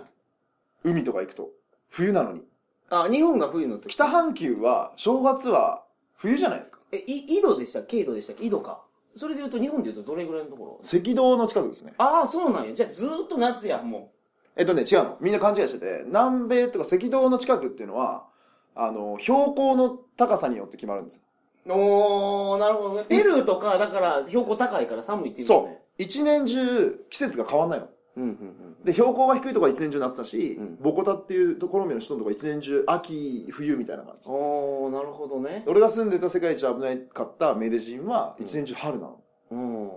[0.82, 1.50] 海とか行くと。
[1.90, 2.46] 冬なのに。
[2.88, 3.92] あ、日本が冬の時。
[3.92, 5.84] 北半球は正月は
[6.16, 6.78] 冬じゃないですか。
[6.92, 8.00] え、い井戸でしたっけ？
[8.00, 8.44] 井戸でしたっけ？
[8.46, 8.82] 井戸か。
[9.14, 10.80] それで言うと、日本で言うとどれぐらいのところ？
[10.82, 11.92] 赤道の近くですね。
[11.98, 12.74] ああ、そうなんや。
[12.74, 14.12] じゃあずーっと夏や、も
[14.56, 15.18] えっとね違うの。
[15.20, 18.26] みんな勘違いしてて南米とか赤道の近くっていうのは
[18.74, 21.22] あの標高の高さによって決まるんですよ
[21.66, 21.72] う。
[21.72, 23.04] おー、なるほどね。
[23.08, 25.78] ペルーとか、だから標高高いから寒いっていうそう。
[25.96, 27.90] 一年中季節が変わんないのう。
[28.16, 34.34] うん、うん、で標高が低いところは一年中夏だし、うんボコタっていうとコロンビアの人のところは一年中秋冬みたいな感じうん。
[34.34, 35.64] おー、なるほどね。
[35.66, 39.88] 俺が住んでた世界一危ないかったメデジンは一年中春なの、うん。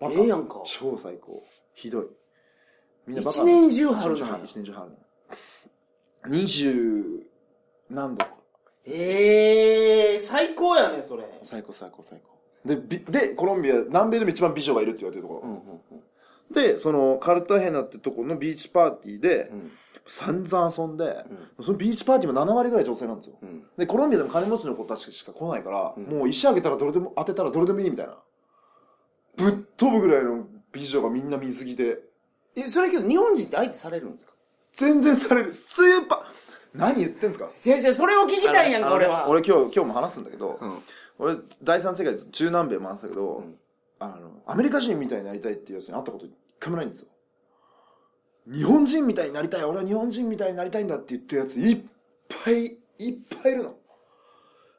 [0.00, 0.62] バカええやんか。
[0.66, 1.42] 超最高
[1.74, 2.06] ひどい
[3.06, 4.90] みんなバカ一年中春一なんや年中春
[6.26, 7.23] 二十
[7.90, 8.34] 何度か。
[8.86, 11.24] ええー、最高やね、それ。
[11.42, 12.34] 最高最高最高。
[12.68, 16.70] でびでコロンビア南米でも一番美女がいるって言われてるところ、うん、うん、うん。
[16.72, 19.72] でそのカルタヘナってとこのビーチパーティーでうん。
[20.06, 21.24] 散々遊んで、
[21.62, 23.36] そのビーチパーティーも7割ぐらい女性なんですよ。
[23.40, 23.62] うん。
[23.78, 26.04] でコロンビアでも金持ちの子たちしか来ないから、うん。
[26.18, 28.18] もう石あげたらどれでも当てたらどれでもいいみたいな。
[29.36, 32.00] ぶっ飛ぶぐらいの美女がみんな水着で
[32.54, 34.34] え、それけど日本人って相手されるんですか？
[34.74, 35.54] 全然される。
[35.54, 36.33] スーパー
[36.74, 37.48] 何言ってんすか？
[37.64, 39.28] いやいや、それを聞きたいんやんか、俺は。
[39.28, 40.78] 俺今日今日も話すんだけど、うん。
[41.18, 43.54] 俺第三世界中南米もあったけど、うん
[44.00, 47.06] あのアメリカ人みたいになりたいっていうやつに会ったこと一回もないんですよ
[48.52, 51.80] 日本人みたいになりたい俺は日本人みたいになりたいんだって言ってるやついっ
[52.44, 52.64] ぱい
[52.98, 53.76] いっぱいいるの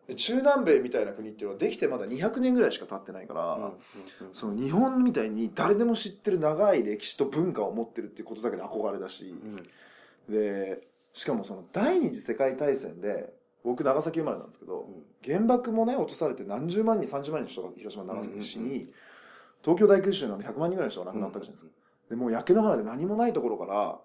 [0.08, 3.72] で中南米みたいな国っていうのはできてまだ200年ぐらいしか経ってないから、
[4.34, 9.34] その日本みたいに誰でも知ってる長い歴史と文化を持ってるっていうことだけで憧れだし、
[10.30, 10.32] うん。
[10.32, 10.82] で
[11.16, 14.88] しかもその第二次世界大戦で僕長崎生まれなんですけど、
[15.26, 18.94] 原爆もね落とされて何十万人30万人の人が広島長崎に
[19.64, 21.72] 東京大空襲なんで100万人ぐらいの人が亡くなったじゃないですか、
[22.10, 23.98] でもう焼け野原で何もないところから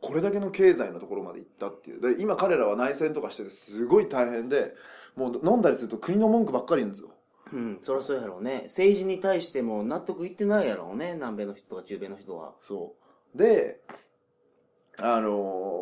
[0.00, 2.00] これだけの経済のところまで行ったっていう。
[2.00, 4.74] で今彼らは内戦とかしててすごい大変で
[5.16, 7.10] もう飲んだりすると国の文句ばっかり言うんですよ。
[7.52, 8.62] うん、そりゃそうやろうね。
[8.64, 12.54] 政治に対しても納得いってないやろうね、南米の人とか中米の人は。
[12.66, 12.94] そ
[13.34, 13.38] う。
[13.38, 13.80] で
[15.00, 15.30] あの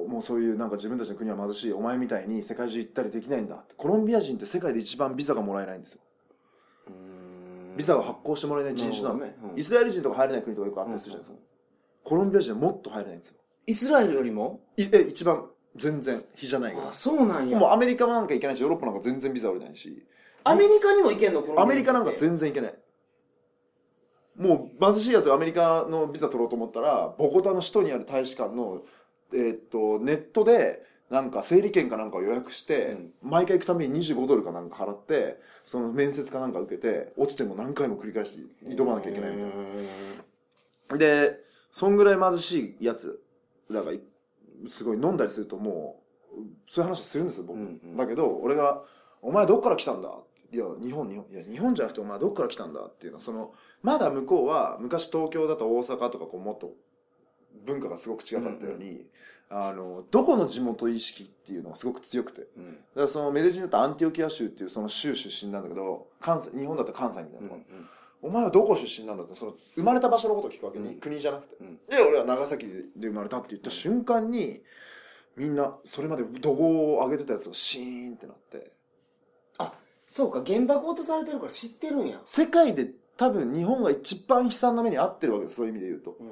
[0.09, 1.73] もうそういうなんか自分たちの国は貧しい。
[1.73, 3.57] お前みたいに世界中行ったりできないんだ。
[3.57, 6.01] ってコロンビア人って世界で一番ビザがもらえないんですよ。
[6.89, 7.77] うん。
[7.77, 9.37] ビザを発行してもらえない人種なの、ね。
[9.53, 9.61] うん。
[9.61, 11.39] イスラエル人とか入れない国とかよくあったりするじゃないですか、
[12.05, 13.35] コロンビア人はもっと入れないんですよ。
[13.67, 14.61] イスラエルよりも？
[14.77, 15.47] いえ一番
[15.77, 16.89] 全然比じゃないけど。
[16.89, 17.59] あそうなんや。
[17.59, 20.07] もうアメリカなんか行けないしヨーロッパなんか全然ビザ下りないし。
[20.45, 21.45] アメリカにも行けんの？
[21.59, 22.75] アメリカなんか全然行けない。
[24.37, 28.81] もう貧しいやつがアメリカのビザ取ろうと思ったらボコタの首都にある大使館の、
[29.35, 39.51] えーっとネットでなんか整理券かなんかを予約して、毎回行くために25ドルかなんか払ってその面接かなんか受けて落ちても何回も繰り返し挑まなきゃいけないみたい
[40.89, 40.97] な。
[40.99, 41.39] で
[41.71, 43.23] そんぐらい貧しいやつ
[43.71, 44.01] だからい
[44.69, 46.03] すごい飲んだりするとも
[46.35, 47.97] うそういう話するんですよ僕、うんうん。
[47.97, 48.83] だけど俺が
[49.21, 50.11] 「お前どっから来たんだ?」
[50.53, 52.81] いや日本日本いや日本じゃなくてお前どっから来たんだ？
[52.81, 56.73] っていうのはそのまだ向こうは昔東京だと大阪とかこうもっと
[57.65, 59.07] 文化がすごく違かったように、
[59.51, 62.43] あのどこの地元意識っていうのがすごく強くて。
[62.43, 62.73] だうん。
[62.95, 67.49] からそのメデジンだとアンティオキア州っていうその州出身なんだけど関西日本だったら関西みたいな、
[68.23, 70.95] お前はどこ出身なんだってその生まれた場所のことを聞くわけに、うん。
[71.01, 71.79] 国じゃなくて、うん。
[71.89, 74.63] で俺は長崎で生まれたって言った瞬間に
[75.37, 78.73] みんなそれまで怒号を上げてたやつがシーンってなって。
[79.59, 79.75] あ
[80.07, 82.21] そうか原爆落とされてるから知ってるんや。
[82.25, 86.17] 世界で多分日本が一番悲惨な目に遭ってるわけですそういう意味で言うと。
[86.19, 86.29] うん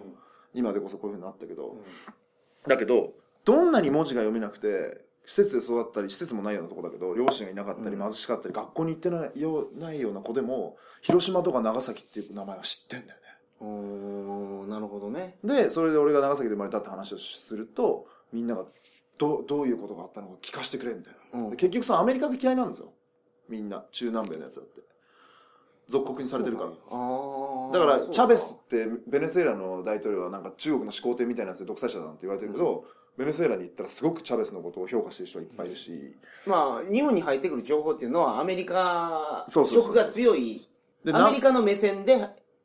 [0.55, 1.81] 今でこそこういうふうになったけど、うん。
[2.69, 3.13] だけど
[3.45, 8.03] どんなに文字が読めなくて施設で育ったり施設もないようなとこだけど両親がいなかったりうん。
[8.03, 13.27] 貧しかったり、学校に行ってないようないような子でも広島とか長崎っていう名前は知ってんだよね。
[13.61, 15.37] おーなるほどね。
[15.45, 18.65] でそれで俺が長崎で生まれたって話をするとみんなが
[19.19, 21.51] どどういうことがあったのか聞かせてくれみたいな、うん。
[21.51, 22.93] で結局そのアメリカが嫌いなんですよ。
[23.49, 24.81] みんな中南米のやつだって
[25.91, 26.71] 属国にされてるから。
[26.71, 32.85] だからチャベスってベネズエラの大統領はなんか中国の始皇帝みたいなやつで独裁者だなんて言われてるけど、
[33.17, 39.93] ベネズエラに行ったらすごくチャベスのことを評価してる人がいっぱいいるし、まあ日本に入ってくる情報っていうのはアメリカそうそうそう。
[39.93, 40.69] 色が強い
[41.05, 42.17] でアメリカの目線で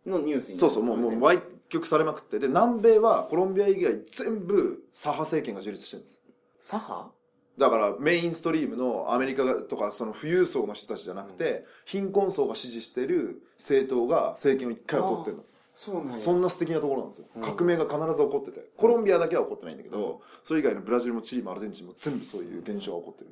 [0.05, 2.39] のニュースにそうそうもうもう歪曲されまくって。
[2.39, 6.21] で南米はコロンビア以外全部左派政権が樹立してるんです。
[6.59, 7.14] 左派？
[7.57, 15.43] だからメインストリームのアメリカとかその富裕層の人たちじゃなくて、貧困層が支持してる政党が政権を一回は取ってるの。
[15.73, 16.19] そうなんや。
[16.19, 17.41] そんな素敵なところなんですよ、うん。
[17.41, 18.65] 革命が必ず起こってて。
[18.77, 23.29] コロンビアだけは起こってないんだけど、それ以外のブラジルもチリもアルゼンチンも全部そういう現象が起こってる。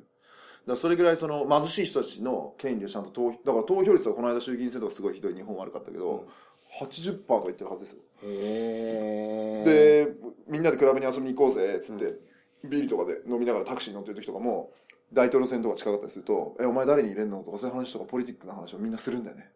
[0.66, 6.26] だそれぐらいその貧しい人たちの権利をちゃんと投だから投票率はこの間衆議院選とかすごいひどい日本悪かったけど、
[6.80, 7.98] 80%とか言ってるはずですよ。
[8.22, 10.16] へえで
[10.48, 12.14] みんなでクラブに遊びに行こうぜっつって、
[12.68, 14.70] ビールとかで飲みながらタクシーに乗ってる時とかも
[15.12, 19.50] 大統領選とか近かったりすると「えお前誰に入れんの?」とかそういう話とかポリティックな話をみんなするんだよね。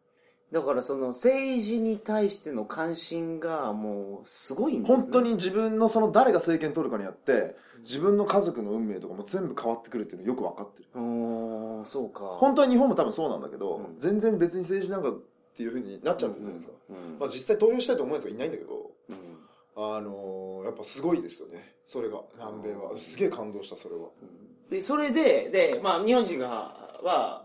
[0.50, 10.88] だからその政治に対しての関心がもうすごいんです、ね、本当に自分のその誰が政権取るかによって自分の家族の運命とかも全部変わってくるっていうのよく分かってる。
[10.94, 12.20] おーそうか。
[12.38, 13.98] 本当は日本も多分そうなんだけど、うん。
[13.98, 15.20] 全然別に政治なんかっ
[15.54, 17.18] ていうふうになっちゃうんじゃないですか、うん。
[17.18, 19.16] まあ、実際投票したいと思うやつがいないんだけどうん。
[19.76, 22.90] あのーやっぱすごいですよねそれが南米は。
[22.98, 24.08] すげえ感動したそれは。
[24.70, 26.46] でそれでで、まあ、日本人が
[27.02, 27.42] は、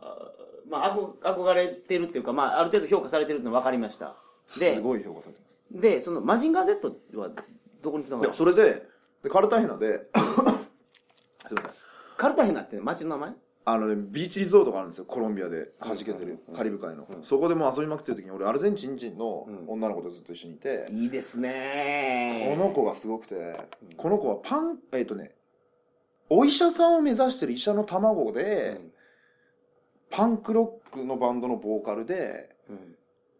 [0.70, 4.18] まあ、憧憧れてるっていうか、まあ、ある程度評価されてるってのは分かりました。
[4.60, 5.40] ですごい評価されて
[5.72, 5.82] ます。
[5.82, 7.30] でそのマジンガー Z は
[7.82, 8.86] どこにつながでるそれで
[9.24, 10.10] でカルタヘナで
[11.48, 11.72] すいません。
[12.18, 13.36] カルタヘナって町の名前？
[13.66, 17.24] あのねビーチリゾートがあるんですよコロンビアで弾けてるうんカリブ海の、うん。
[17.24, 19.64] そこでもう遊びまくってる時に俺アルゼンチン人のうん。
[19.68, 22.54] 女の子とずっと一緒にいて、いいですね。
[22.58, 23.56] この子がすごくて
[23.98, 25.32] この子はパンえっ、とね
[26.30, 28.82] お医者さんを目指してる医者の卵で、
[30.10, 32.96] パンクロックのバンドのボーカルでうんうん。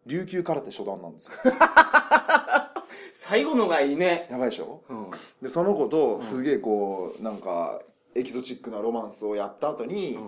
[0.06, 1.30] 琉球空手初段なんですよ。
[3.12, 4.82] 最後のがいいね、やばいでしょ？
[4.88, 5.10] うん。
[5.42, 7.80] でその子とすげえこうなんか
[8.14, 10.18] エキゾチックなロマンスをやった後に、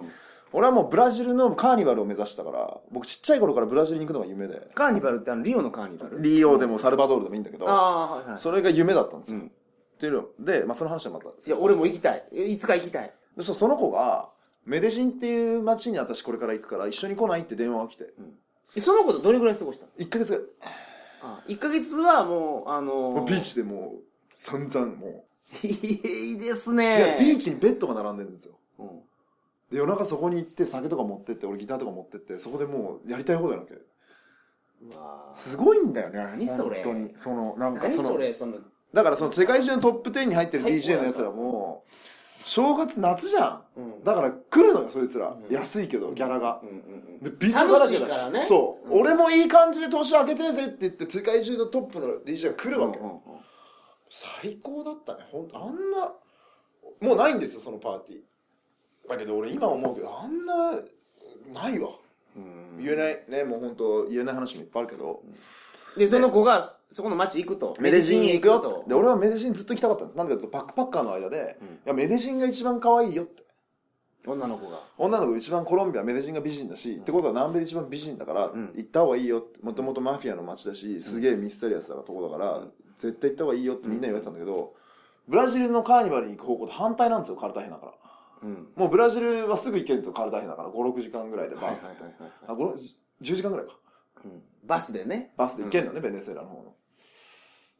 [0.52, 4.68] 俺はもうブラジルのカーニバルを目指したから僕ちっちゃい頃からブラジルに行くのが夢で。
[4.74, 6.22] カーニバルってあのリオのカーニバル？
[6.22, 8.38] リオでもサルバドールでもいいんだけどああはいはい。
[8.38, 9.46] それが夢だったんですよ、うん。
[9.46, 9.50] っ
[9.98, 12.24] ていうので、まあ、その話はまたいや俺も行きたい。
[12.48, 13.12] いつか行きたい。
[13.36, 14.30] でそその子が
[14.64, 18.12] メデジンっていう街に私これから行くから一緒に来ないって電話が来て。
[18.76, 20.28] えその子とどれぐらい過ごしたの？1ヶ月。
[20.30, 20.44] ぐらい
[21.22, 24.02] あ1ヶ月はもうあのービーチでもう
[24.36, 25.24] 散々も
[25.62, 28.54] いいですう、違ねうビーチにベッドが並んでるんですよ。
[28.78, 28.86] うん。
[29.70, 33.74] で夜中そこに行って酒とか持ってって俺ギターとか持ってってそこでもうやりたい放題なわけ。
[35.34, 36.18] すごいんだよね。
[36.18, 36.82] 何それ？
[36.84, 37.14] 本当に。
[37.18, 38.58] そのなんか何そのそれその。
[38.92, 41.84] だからその世界中のトップ10に入ってる DJ のやつらも
[42.44, 43.62] 正月夏じゃん。
[43.76, 44.04] うん。
[44.04, 45.54] だから来るのよそいつら、うん。
[45.54, 46.60] 安いけどギャラが。
[46.62, 48.46] うんで美女だらけだ楽しいからね。
[48.46, 49.00] そう、うん。
[49.00, 53.20] 俺もいい感じで年明けてえぜって言って世界中のトップの DJ が来るわけ、うんうんうん
[54.08, 55.24] 最高だったね。
[55.30, 56.12] ほんあんな
[57.00, 59.08] もうないんですよそのパーティー。
[59.08, 60.72] だけど俺今思うけどあんな
[61.52, 61.90] ないわ。
[62.36, 62.84] うん。
[62.84, 63.24] 言えない。
[63.28, 65.22] ねもう本当言えない話もいっぱいあるけど、
[65.96, 67.74] で、その子が、そこの町行くと。
[67.80, 68.84] メデジンへ行くよと。
[68.86, 70.16] で、俺はメデジンずっと行きたかったんです。
[70.16, 71.68] なんでかというと、バックパッカーの間で、うん。
[71.68, 73.45] いや、メデジンが一番可愛いよって。
[74.26, 74.80] 女の子が。
[74.98, 79.46] 女の子一番コロンビア、メデジンが美人だし、ってことは南米で一番美人だから、ん行った方がいいよ。
[79.62, 82.62] もともとマフィアの街だし、すげえミステリアスなとこだから、
[82.98, 84.74] 絶対行った方がいいよってみんな言われてたんだけど、
[85.28, 87.92] ブラジルのカーニバルに行く方向と反対なんですよ、カルタヘナから。
[88.42, 88.68] うん。
[88.76, 90.70] もうブラジルはすぐ行けるんですよ、カルタヘナから。
[90.70, 92.02] 5、6時間ぐらいでバーッつって。
[92.02, 92.74] はいはいはいあ、5、
[93.22, 93.76] 10時間ぐらいか。
[94.24, 95.32] うんバスでね。
[95.36, 96.74] バスで行けんのね、ベネズエラの方の。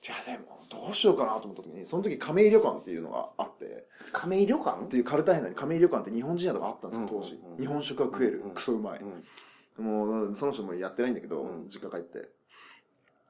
[0.04, 4.84] いや、でも、どうしようかなと思った時に、その時亀井旅館っていうのがあって、亀井旅館？
[4.84, 7.60] っていうカルタヘナに亀井旅館って日本人宿があったんですよ、当時うんうん。
[7.60, 8.50] 日本食が食えるうん。
[8.50, 9.00] クソうまい。
[9.00, 9.84] うん。
[9.84, 12.28] もう、その人もやってないんだけどうん、実家帰って。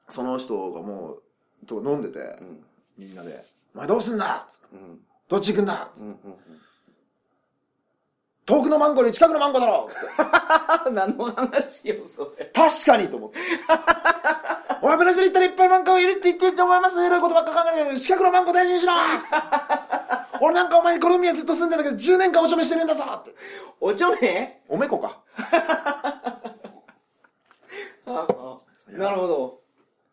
[0.09, 1.17] その人がも
[1.63, 2.63] う、と飲んでて、うん。
[2.97, 3.43] みんなで、
[3.75, 4.99] お前どうすんだうん。
[5.27, 6.07] どっち行くんだうん。
[6.07, 6.17] うん。
[8.45, 12.45] 遠くのマンゴーより近くのマンゴーだろってあ、 何の話よ、それ。
[12.45, 13.39] 確かにと思って。
[14.81, 17.03] お前ブラジル行ったらいっぱいマンゴーいるって言ってると思います。
[17.03, 18.93] エロいことばっか考えないで、近くのマンゴー大事にしろ
[20.41, 23.33] 俺なんかお前コロンビアずっと住んでんだけど、10年間おちょめしてるんだぞって。
[23.79, 24.61] おちょめ？
[24.67, 25.19] おめこか。
[28.05, 28.57] ああ
[28.91, 29.59] なるほど。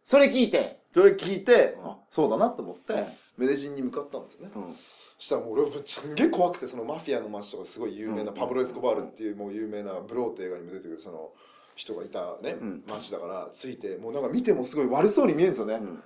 [0.03, 0.81] それ聞いて。
[0.93, 4.53] それ聞いて、うんあそうだなと思って、うんメデジンに向かったんですよね。
[4.55, 4.73] うん。
[4.75, 4.79] そ
[5.19, 11.33] したらもう俺はすんげえ怖くて、そのマフィアの街とかすごい有名な、うんパブロ・エスコバールっていうもう有名なブローって映画にも出てくるその
[11.75, 15.75] 人がいたね、ん街だから、ついて、もうなんか見てもすごい悪そうに見えるんですよね。
[15.75, 16.03] うん。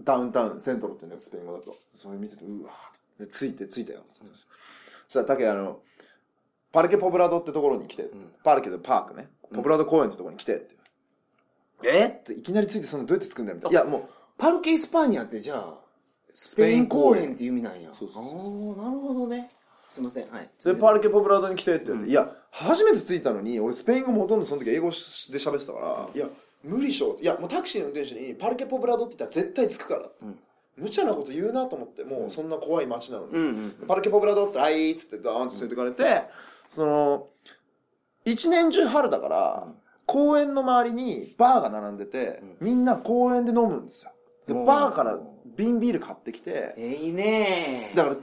[0.00, 1.74] ダウンタウン、セントロって言うんだよ、スペイン語だと。
[1.96, 4.02] それ見てて、うわーで、ついて、ついたよ。
[4.08, 5.80] そしたら、タケ、あの、
[6.72, 10.76] Parque Poblado ってところに来て、ん Parque で park ね、ポブラド公園ってところに来てって。
[11.84, 12.06] え？
[12.06, 13.80] って、いきなりついて、そのどうやって作るんだよみたいな。
[13.80, 15.78] いや、も Parque España ってじゃあ、
[16.32, 17.90] スペイン公園っていう意味なんや。
[17.94, 19.48] そうそうそうなるほどね。
[19.86, 20.30] すいません。
[20.30, 20.50] はい。
[20.64, 26.28] う、で、 Parque Poblado に来てって言われて、いや、初めて着いたのに、俺スペイン語もほとんどその時英語で喋ってたから、いや、
[26.62, 27.18] 無理でしょ。
[27.20, 30.10] いや、もうタクシーの運転手に、 Parque Poblado って言ったら絶対着くから。
[30.22, 30.38] うん。
[30.76, 33.32] 無茶なこと言うなと思って、もうそんな怖い街なのに。
[33.32, 33.42] うん
[33.80, 33.86] うん。
[33.88, 36.22] パルケポブラドっつって、はいっつって、ドーンと連れてかれて、
[36.70, 37.26] その、
[38.24, 39.68] 一年中春だから、
[40.06, 44.12] 公園の周りにバーが並んでて、みんな公園で飲むんですよ。
[44.46, 45.18] でうんバーから
[45.56, 48.16] 瓶ビール買ってきて、えいいねだから、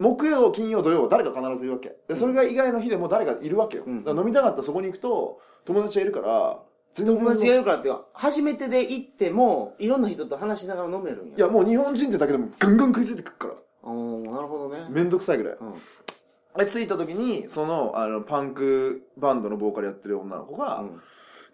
[0.00, 1.94] 木曜、金曜、土曜、誰か必ずいるわけ。
[2.08, 3.84] で、それが以外の日でも誰かいるわけよ。
[3.86, 6.58] うんだから飲みたかったらそこに行くと、友達がいるから、
[6.94, 11.36] 全然友達がいるからっていうか、初めてで行っても、いろんな人と話しながら飲めるんや。
[11.36, 13.54] いや、もう日本人ってだけでもガンガン食いついてくっから。
[13.82, 14.86] おーなるほどね。
[14.90, 15.56] めんどくさいぐらい。
[15.60, 16.64] うん。
[16.64, 21.00] で、着いた時に、その、あの、パンクバンドのボーカルやってる女の子が、うん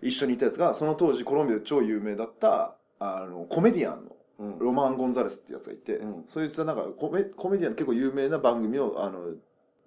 [0.03, 4.16] 一緒にいたやつが、その当時コロンビアで超有名だった、あの、コメディアンの、うん。
[4.39, 6.25] ロマン・ゴンザレスってやつがいて、うん。
[6.29, 9.35] そいつはなんかコメ、コメディアンの結構有名な番組を、あの、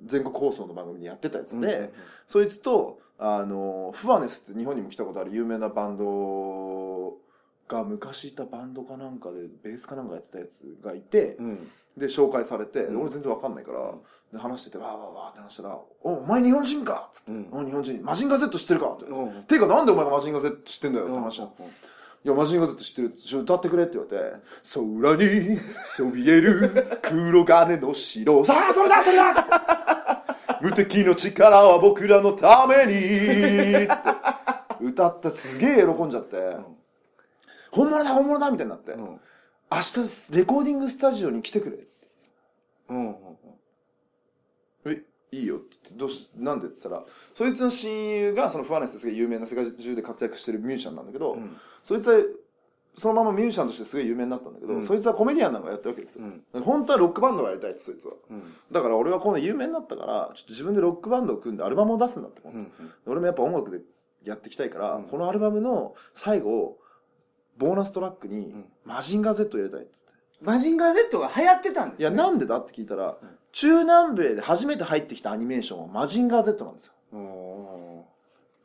[0.05, 1.89] 全国放送の番組にやってたやつで、うん
[2.27, 7.17] そいつと、あの、フワネスって日本にも来たことある有名なバンド
[7.67, 11.71] が昔いたバンドかなんかで、ベースかなんかやってたやつがいて、うん。
[11.97, 13.93] で、紹介されて、俺全然わかんないから、
[14.31, 17.47] で話してて、わーわーわーって話したら、お、お前日本人かつって、うん。
[17.51, 19.05] お日本人、マジンガ Z 知ってるかって。
[19.05, 19.43] うん。
[19.43, 21.53] ていうか、なんでお前がマジンガ Z 知ってんだよってうん話なのい
[22.23, 23.11] や、マジンガ Z 知ってる？
[23.11, 24.35] ちょ歌ってくれって言われて、
[24.73, 28.43] 空にそびえる黒金の城。
[28.43, 30.25] さあ、それだ、それだ
[30.61, 33.87] 無敵の力は僕らのために
[34.81, 36.57] 歌ってすげえ喜んじゃって、
[37.71, 39.19] 本物だ、本物だみたいになって、うん。
[39.71, 41.87] 明日レコーディングスタジオに来てくれって。
[42.89, 43.15] うん。
[45.31, 52.19] え、いいよってどうし、なんでって言ったら、そいつの親友が、そのフアネスってすげえ有名な世界中で活躍してるミュージシャンなんだけど、うんそいつは、
[52.97, 56.25] そのままミュージシャンとしてすごい有名になったんだけど、うんそいつはコメディアンなんかやったわけですよ。
[56.61, 58.13] 本当はロックバンドがやりたいって、そいつは。
[58.29, 58.43] うん。
[58.71, 62.41] だから俺はこの有名になったから、ちょっと自分でロックバンドを組んでアルバムを出すんだって。
[62.43, 62.71] うん。
[63.05, 63.81] 俺もやっぱ音楽で
[64.25, 66.77] やっていきたいから、うんこのアルバムの最後、
[67.57, 70.09] ボーナストラックにん、マジンガー Z を入れたいっつって。
[70.41, 72.17] マジンガー Z が流行ってたんですいや、ね。
[72.17, 73.17] なんでだって聞いたら、
[73.51, 76.93] 中南米で初めて入ってきたアニメーションはマジンガー Z なんですよ。
[77.13, 78.05] お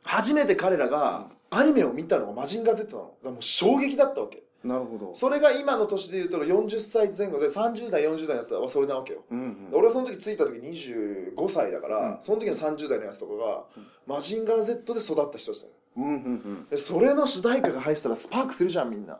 [0.03, 3.13] 初めて彼らがアニメを見たのがマジンガー Z なの。
[3.23, 4.43] だもう衝撃だったわけ。
[4.63, 5.13] ーなるほど。
[5.13, 9.23] それが今の年で言うと40歳前後で30代、40代のやつはそれなわけよ。
[9.31, 9.69] うんうん。
[9.71, 13.63] 俺はその時着いた時25歳だから、うんその時の30代のやつとかが、
[14.07, 19.19] マジンガー Z で育った人たちだようんうんでそれの主題歌が入ってたらスパークするじゃんみんな。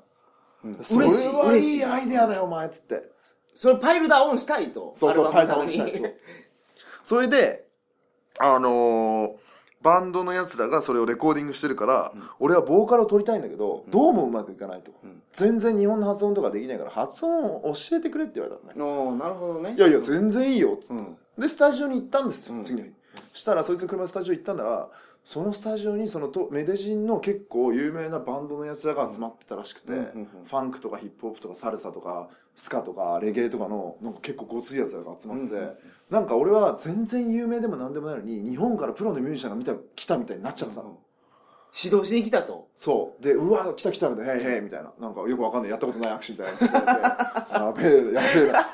[0.64, 0.84] うん。
[0.84, 1.08] それ。
[1.08, 1.60] はい。
[1.78, 3.04] いアイデアだよお前っつって。
[3.56, 4.94] それパイルダウンしたいと。
[4.96, 6.02] そうそう、アパイダウルバムの中にンしたい。
[6.02, 6.14] そう
[7.04, 7.68] それで、
[8.40, 9.46] あのー
[9.86, 18.82] バンドのやつらがそれをレコーディングしてるから、俺はボーカルを取りたいんだけど、どうもうまくいかないと、ん全然日本の発音とかできないから、発音を教えてくれって言われたのね。
[18.82, 19.76] おーなるほどね。
[19.78, 20.94] いやいや、全然いいよ、つって。
[20.96, 21.18] うん。
[21.38, 22.94] で、スタジオに行ったんですよ、うん次の日。
[23.34, 24.90] したら、そいつの車でスタジオ行ったんだら、
[25.26, 30.26] そのスタジオにそのとメデジンの結構有名なバンドのやつらが集まってたらしくて、うんうんうん。
[30.46, 35.76] ファンクとかヒップホップとかサルサとかスカとかレゲエとかのなんか結構ごついやつらが集まってて、うんうん
[36.08, 41.00] なんか俺は全然有名でも何でもないのに日本からプロのミュージシャンが見た来たみたいになっちゃってたの、
[41.84, 42.70] 指導しに来たと。
[42.78, 43.24] そう。
[43.24, 44.94] でうわ来た来たみたいな「へいへい」みたいな。
[44.98, 45.72] なんかよくわかんない。
[45.72, 47.54] やったことない握手みたいなやつされて。
[47.54, 48.66] やべえやべえな。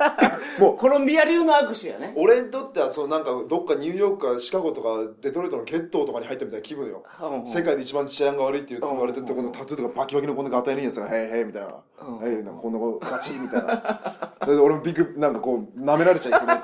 [0.60, 0.78] もう。
[0.78, 2.14] コロンビア流の握手やね。
[2.16, 7.04] 俺にとってはそのなんかどっかニューヨークかシカゴとかデトロイトのゲットーとかに入ったみたいな気分よ。
[7.45, 11.70] 世界で一番治安が悪いって言われてるところのタトゥーとかバキバキのこんなガタイのいいやつが「へいへい」みたいな
[12.08, 12.28] 「うん。
[12.28, 14.36] へい」なんかこんなこうガチみたいな。
[14.45, 16.60] で俺もビッグなんかこう舐められちゃいけない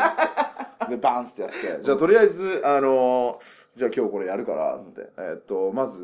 [0.91, 1.83] でバーンってやって。
[1.83, 3.39] じゃあとりあえずあの
[3.77, 6.01] じゃあ今日これやるからっつって、えーっとまず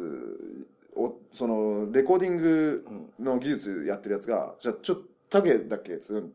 [0.95, 2.85] おそのレコーディング
[3.19, 5.03] の技術やってるやつがじゃあちょっと
[5.41, 6.31] 竹だっけつう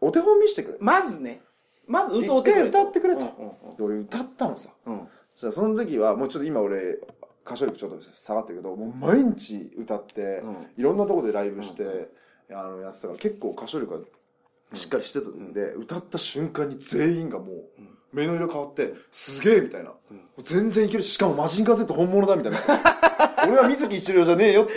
[0.00, 0.78] お手本見してくれ。
[0.80, 1.42] まずね。
[1.88, 3.22] まず歌ってくれ歌ってくれと。
[3.22, 4.70] うんで俺歌ったのさ。
[4.86, 4.92] うん。
[4.92, 6.98] うんじゃあその時はもうちょっと今俺
[7.44, 10.56] 歌唱力ちょっと下がってるけどもう毎日歌って、うん。
[10.78, 12.08] いろんなとこでライブして、
[12.50, 14.06] あのやってたから結構歌唱力
[14.72, 17.64] がしっかりしてたんで、歌った瞬間に全員がもう
[18.16, 19.92] 目の色変わってすげえみたいな、
[20.38, 22.58] 全然いけるししかもマジンガー Z 本物だみたいな。
[23.46, 24.72] 俺は水木一郎じゃねえよって。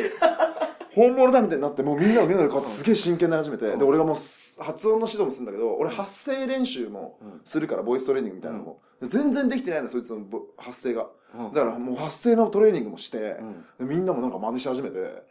[0.93, 4.15] 本物だみたいになってもうみんなの目の色変わってすげえ真剣になり始めて、で俺がもう
[4.61, 11.53] 発音の指導もするんだけど俺発声練習もするからボイストレーニングみたいなのも、全然できてないのそいつのぼ発声が、うん。
[11.53, 13.37] だからもう発声のトレーニングもして、
[13.79, 15.23] みんなもなんか真似し始めて。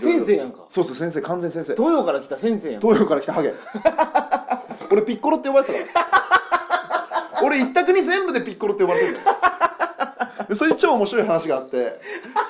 [0.00, 0.64] 先生やんか。
[0.68, 1.74] そうそう先生完全先生。
[1.74, 3.52] 東洋から来た先生やん東洋から来たハゲ。
[4.90, 6.29] 俺ピッコロって呼ばれてたから
[7.42, 9.36] 俺一択に全部でピッコロって呼ばれてるんだよ。
[10.48, 12.00] でそれで超面白い話があって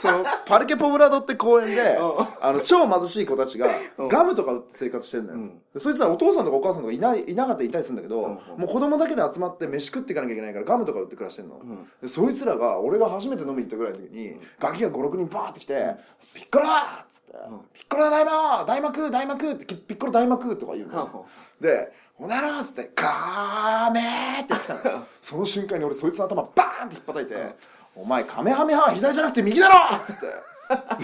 [0.01, 2.27] そのパルケ・ポブラドって公園でうん。
[2.41, 3.69] あの超貧しい子たちが
[3.99, 4.09] うん。
[4.09, 5.59] ガムとか売って生活してるのよ、うん。
[5.75, 8.31] でそいつはお父さんとかお母さんとかいないいなかったりいたりするんだけど、うん。
[8.55, 11.89] うんもう子供だけで集まって飯食っていかなきゃいけないからガムとか売って暮らしてんの、ん。
[12.01, 15.95] でそいつらが俺が初めて飲みに行ったぐらいの時に、ガキが56人バーって来て
[16.35, 17.33] 「ピッコロ!」っつって、
[17.75, 21.27] ピッコロ大魔大幕大幕ってピッコロ大幕とか言うのよ、
[21.61, 27.57] で「おなら!」っつって「カメー!」って来たの その瞬間に俺そいつの頭バーンって引っ叩いて
[27.97, 30.27] 「お前カメハメハは左じゃなくて右だろ!」っつって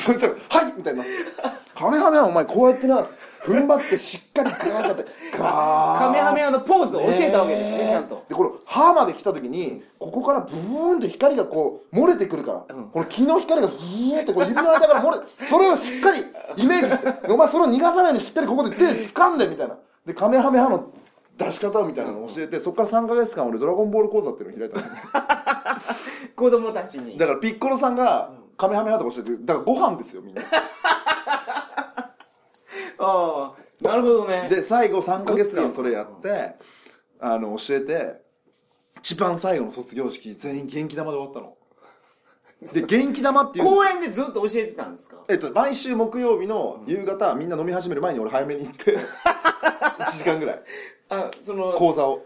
[0.01, 1.13] そいつら「はい!」みたいになって
[1.75, 5.05] 「カメハメハお前こうやってな」っつって踏ん張ってしっかりガーンって
[5.37, 16.25] カメハメハのポーズを教えたわけですねちゃんとでこの歯まで来た時にここからブーンって光がこう漏れてくるから、うんこの木の光がブーンってこう指の間から漏れそれをしっかり
[16.57, 20.87] イメージしてでお前それを逃がさないようにしっかりここで手で掴んでみたいなでカメハメハの
[21.37, 24.97] 出し方みたいなのを教えてそこから3ヶ月間俺ドラゴンボール講座っていうのを開いたの。
[26.37, 27.17] 子供たちに。
[27.19, 30.43] だからピッコロさんがカメハメハとか教えてだからご飯ですよみんな。
[32.99, 34.49] ああなるほどね。
[34.49, 36.55] で最後3ヶ月間それやって
[37.21, 38.15] あの教えて
[38.99, 41.57] 一番最後の卒業式全員元気玉で終わったの。
[42.73, 43.65] で元気玉っていう。
[43.67, 45.19] 公園でずっと教えてたんですか？
[45.29, 48.97] えっと、毎週木曜日の夕方、みんな飲み始める前に俺早めに行って
[50.01, 50.63] 1時間ぐらい
[51.09, 52.25] あその講座を。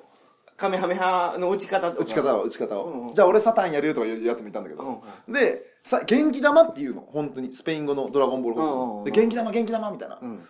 [0.56, 3.08] カメハメハの打ち方打ち方を打ち方を、うんうん。
[3.08, 10.46] じゃあ俺サタンやるよとかいうやつもいたんだけど、でさ元気玉っていうの本当にスペイン語のドラゴンボール放送、うんうんうんで元気玉元気玉みたいな、うん。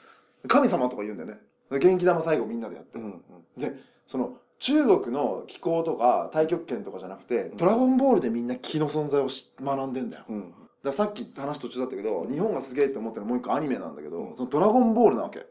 [0.48, 1.38] 神様とか言うんだよね。
[1.70, 3.22] で元気玉最後みんなでやって、うんうん。
[3.56, 3.72] で
[4.08, 10.52] その中国の気候とか太極拳とかじゃなくて、ドラゴンボールでみんな気の存在をし学んでんだよ、うん。
[10.82, 15.46] ださっき話途中だったけど日本がすげえって思ってるのもう一個アニメなんだけど、そのドラゴンボールなわけ。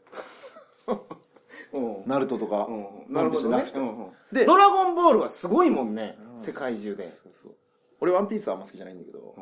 [0.86, 1.00] う ん
[2.06, 3.14] ナルトとか、うん。
[3.14, 3.50] なるほど
[4.32, 7.12] てでドラゴンボールはすごいもんね世界中で。
[8.00, 9.36] 俺ワンピースはあんま好きじゃないんだけど、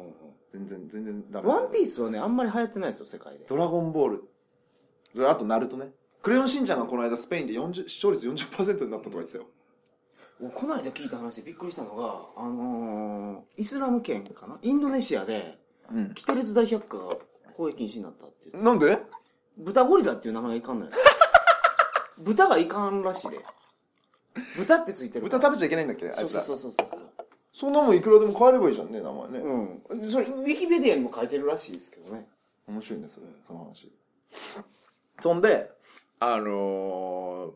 [0.53, 1.49] 全然全然ダメ。
[1.49, 3.45] ワンピーススはねあんまり流行ってないですよ世界で。
[3.49, 4.25] ドラゴンボール。
[5.15, 5.93] それあとナルトね。
[6.23, 9.45] クレヨンしんちゃんがこの間スペインで40視聴率40%になったとか言ってたよ。
[10.53, 14.59] この間聞いた話でびっくりしたのがあのーイスラム圏かな？
[14.63, 15.59] インドネシアで
[15.93, 16.15] うん。
[16.15, 17.17] キテレツ大百科が
[17.57, 18.99] 放映禁止になったって言ってなんで？
[19.57, 20.93] 豚ゴリラっていう名前がいかんのよ
[22.19, 23.39] 豚がいかんらしいで。
[24.57, 26.89] 豚ってついてる豚食べちゃいけないんだっけあそそういうつらそうそうそう。
[27.53, 29.39] そんなもんいくらでも変えればいいじゃんね名前ね、
[29.91, 30.11] うん。
[30.11, 32.29] それウィキペディアにも書いてるらしいですけどね。
[32.69, 33.27] 面白いねそれ。
[33.47, 33.93] その話
[35.21, 35.71] そんで
[36.21, 37.53] あの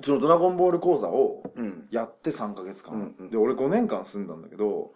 [0.00, 1.86] ー、その「ドラゴンボール」講座をうん。
[1.90, 3.30] やって3ヶ月間、うんうん。
[3.30, 4.92] で俺5年間住んだんだけど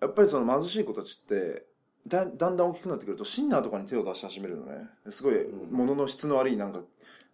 [0.00, 1.66] やっぱりその貧しい子たちって
[2.06, 4.88] だだんだん大きくなってくるとシンナーとかに手を出し始めるのね。
[5.04, 5.72] ですごいうん。
[5.72, 6.80] 物の質の悪いなんか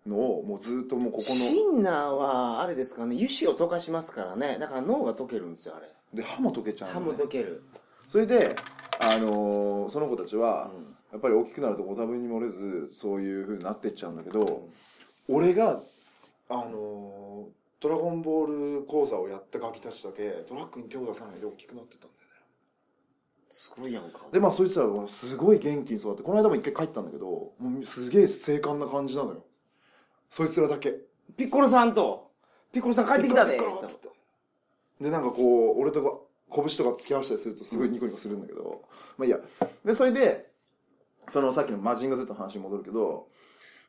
[0.08, 4.58] のをもうずっともうここシンナーはあれですかね油脂を溶かしますからね。
[4.58, 5.86] だから脳が溶けるんですよあれ。
[6.14, 7.62] ので歯も溶けちゃう歯の、ね、も溶ける、
[8.10, 8.56] それで、
[9.00, 10.96] あのーその子たちは、うん。
[11.12, 14.68] やっぱり大きくなるとご多分に漏れずそういう風になってっちゃうんだけど、
[15.28, 15.80] 俺が
[16.48, 22.16] あのードラゴンボール講座をやったガキたちだけドラッグに手を出さないで大きくなってたんだよね。
[23.50, 24.20] すごいやんか。
[24.32, 27.52] でまあそいつらはすごい元気に育ってこの間も一回帰ったんだけども
[27.82, 29.44] うすげえ精悍な感じなのよ
[30.28, 30.94] そいつらだけ。
[31.36, 32.30] ピッコロさんと
[32.72, 34.08] ピッコロさん帰ってきたでピっつって。
[35.00, 36.18] でなんかこう俺とか
[36.54, 38.82] 拳とか突き合わせたりするとすごいニコニコするんだけど、
[39.18, 39.38] まあいいや。
[39.84, 40.50] でそれで
[41.28, 43.28] そのさっきのマジンガ Z の話に戻るけど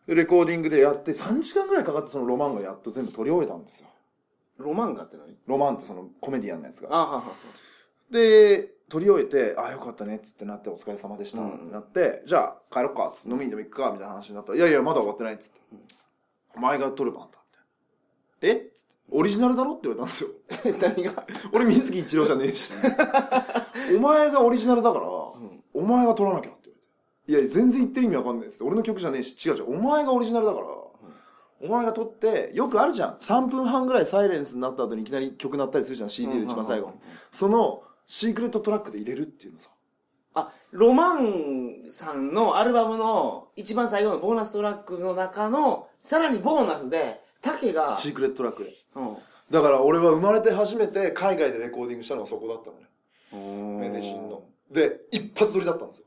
[0.08, 3.88] でレコーディングでやって3時間ぐらいかかってそのロマンがやっと全部撮り終えたんですよ。
[4.58, 5.38] ロマンガって何？
[5.46, 6.90] ロマンってそのコメディアンのやつが。
[6.92, 7.24] あははは
[8.10, 15.60] で撮り終えて「ああよかったね」っつってなって「お疲れ様でした」うんってなって「じゃあ帰ろっか」っつって「飲みにでも行くか」みたいな話になったら「いやいやまだ終わってない」っつって
[16.58, 20.30] 「お前が撮る番だ」って「えっ?」つって「オリジナルだろ?」って言われたんですよ。
[20.96, 21.26] 何が？
[21.54, 22.72] 俺水木一郎じゃねえし。
[23.96, 26.72] お前がオリジナルだから、お前が撮らなきゃって
[27.28, 27.54] 言われて。
[27.54, 28.64] いや全然言ってる意味わかんないです。
[28.64, 29.48] 俺の曲じゃねえし。
[29.48, 29.78] 違う違う。
[29.78, 30.66] お前がオリジナルだから、
[31.60, 33.18] お前が撮ってよくあるじゃん。
[33.18, 36.10] 3分半ぐらいサイレンスになった後にいきなり曲鳴ったりするじゃん。
[36.10, 36.94] CD で一番最後に、
[37.32, 39.70] そのシークレットトラックで入れるっていうのさ。
[40.36, 48.64] あロマンさんのアルバムの一番最後のボーナストラックの中のさらにボーナスで竹が、シークレットトラック。
[48.64, 49.18] でうん。
[49.52, 52.88] だから俺は生まれて初めて海外でレコーディングしたのがそこだったのね。
[53.80, 54.44] メデシンの。
[54.72, 56.06] で一発撮りだったんですよ。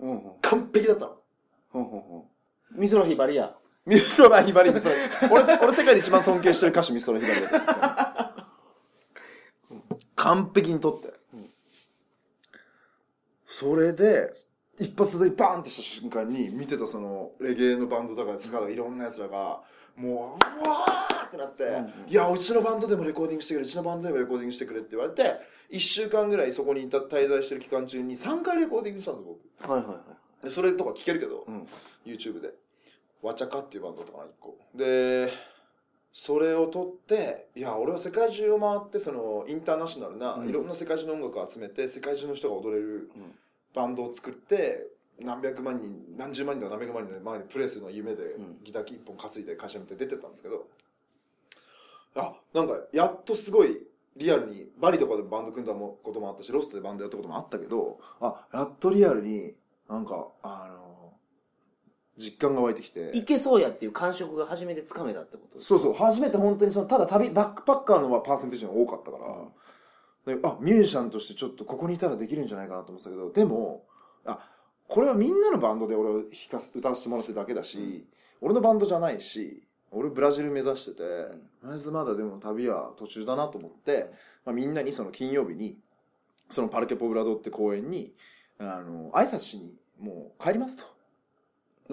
[0.00, 0.20] うんうん。
[0.40, 1.16] 完璧だったの。
[1.70, 2.24] ほんほんほん。
[2.80, 3.54] 美空ひばりや
[3.86, 4.94] ミストラヒバリミストラ
[5.32, 7.84] 俺俺世界で一番尊敬してる歌手ミストラヒバリだったんですよ。
[10.14, 11.14] 完璧に撮って、
[13.46, 14.32] それで
[14.78, 19.60] 一発でバーンってした瞬間に見てたそのレゲエのバンドとかスカがいろんなやつらが
[19.96, 21.64] もううわーってなって、
[22.08, 25.24] いやうちのバンドでもレコーディングしてくれうちのバンドでもレコーディングしてくれって言われて
[25.72, 29.72] 1週間ぐらいそこにいた滞在してる期間中に3回レコーディングしたんですよ僕。
[29.72, 31.66] はいはいはいでそれとか聞けるけど、うん。
[32.06, 32.54] YouTube で
[33.22, 34.56] 「わちゃか」っていうバンドだったかな1個。
[34.72, 35.32] で
[36.12, 40.48] それを撮っていや俺は世界中を回ってそのインターナショナルな、うん。
[40.48, 43.34] いろんな世界中の音楽を集めて世界中の人が踊れるうん
[43.74, 44.86] バンドを作って
[45.20, 48.58] 何百万人何十万人とか何百万人の前でプレイするのが夢で、ん。
[48.64, 50.68] ギター一本担いで会社見て出てたんですけど。
[52.14, 59.54] あなんかやっとすごいリアルにバリとかでバンド組んだこともあったしロストでバンドやったこともあったけどあやっとリアルに
[59.88, 61.12] なんかあの
[62.18, 63.10] 実感が湧いてきて。
[63.14, 65.94] いけそうやっていう感触が初めてつかめたってことそうそう。
[65.94, 69.34] 初めて本当にそのただ旅バックパッカーのパーセンテージが多かったから、で
[70.42, 73.84] あミュージシャンとしてちょっとここにいたらできるんじゃないかなと思ってたけどでも
[74.26, 74.38] あ
[74.88, 78.06] これはみんなのバンドで俺を弾かす歌わせてもらってるだけだし、
[78.40, 81.04] 俺のバンドじゃないし俺ブラジル目指してて、と
[81.66, 84.10] りあえずまだでも旅は途中だなと思って、
[84.46, 85.76] まあ、みんなにその金曜日に
[86.50, 88.12] そのパルケ・ポブラドって公園に
[88.58, 90.84] あの挨拶しにもう帰りますと。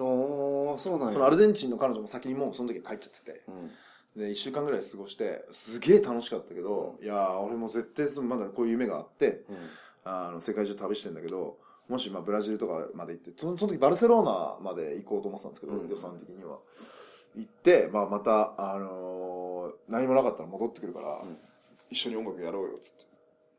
[0.02, 1.12] おーそうなんや。
[1.12, 3.42] そのアルゼンチンの彼女も先にもうその時は帰っちゃってて。
[3.48, 3.70] うん
[4.16, 9.56] で1週間ぐらい過ごしてすげえ楽しかったけど、いやー俺も絶対そのまだこういう夢があってうん。
[10.08, 11.58] あの世界中旅してんだけど
[11.88, 15.88] もしまあブラジルとかまで行ってそのその時バルセロナまで行こうと思ってたんですけど、うん。
[15.88, 16.58] 予算的には。
[17.36, 21.36] 行って、まあ、また、あのー何もなかったら戻ってくるから、ん。
[21.90, 22.94] 一緒に音楽やろうよっつっ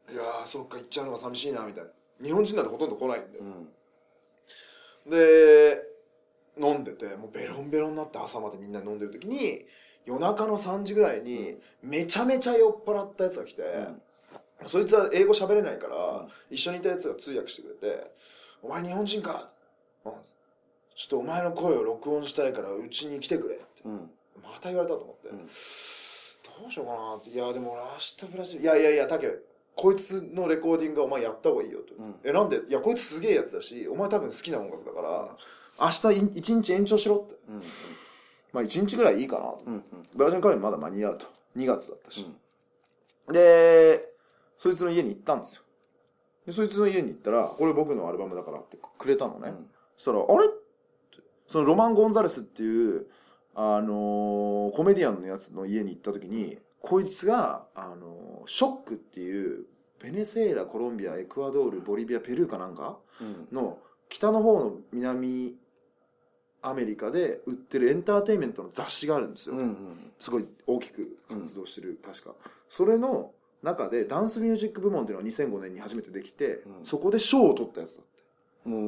[0.08, 0.14] て。
[0.14, 1.90] いやーそっか行っちゃうのが寂しいなみたいな。
[2.24, 3.68] 日本人なんてほとんど来ないんで、うん。
[5.10, 5.84] で
[6.60, 9.66] 飲んでてもうベロンベロンになって朝までみんな飲んでる時に
[10.08, 13.64] 夜中の3時ぐらいにめちゃめちゃ酔っ払ったやつが来て、
[14.66, 18.12] そいつは英語喋れないから、一緒にいたやつが通訳してくれて
[18.64, 19.50] 「お前日本人か?
[20.06, 20.12] うん」
[20.96, 23.66] ちょっとお前の声を録音したいからうちに来てくれ」って。
[23.86, 24.10] うん。
[24.42, 25.38] また言われたと思って、うん。
[25.40, 29.30] どうしようかなって「いやでも俺明日ブラジルいやいやいやタケ
[29.76, 32.16] こいつのレコーディングはお前やった方がいいよ」と「うん。
[32.24, 32.62] えなんで？
[32.68, 35.38] いやこいつすげえやつだしお前多分好きな音楽だから、
[35.80, 37.36] 明日一日延長しろ」って。
[37.50, 37.62] うん
[38.58, 39.84] まあ一日ぐらいいいかなと、うん
[40.16, 41.28] ブラジルからまだ間に合うと。
[41.56, 42.28] 2月だったし、
[43.32, 44.10] で
[44.58, 45.62] そいつの家に行ったんですよ。
[46.48, 49.70] でそいつの家に行ったらこれ僕のアルバムだからってくれたのね、うん。
[49.98, 50.50] そしたら「あれ?」
[51.48, 53.08] そのロマン・ゴンザレスっていう
[53.54, 59.66] あのーコメディアンのやつの家に行った時にこいつが、あのーショックっていう
[60.00, 63.48] ベネズエラコロンビアエクアドールボリビアペルーかなんかうん。
[63.52, 63.80] の
[64.10, 65.58] 北の方の南
[66.62, 69.78] アメリカで売ってるエンターテインメントの雑誌があるんですよ、うんうん
[70.20, 72.34] すごい大きく活動してる、確か。
[72.70, 73.32] それの
[73.62, 76.86] 中でダンスミュージック部門っていうのが2005年に初めてできて、うん。
[76.86, 78.06] そこで賞を取ったやつだっ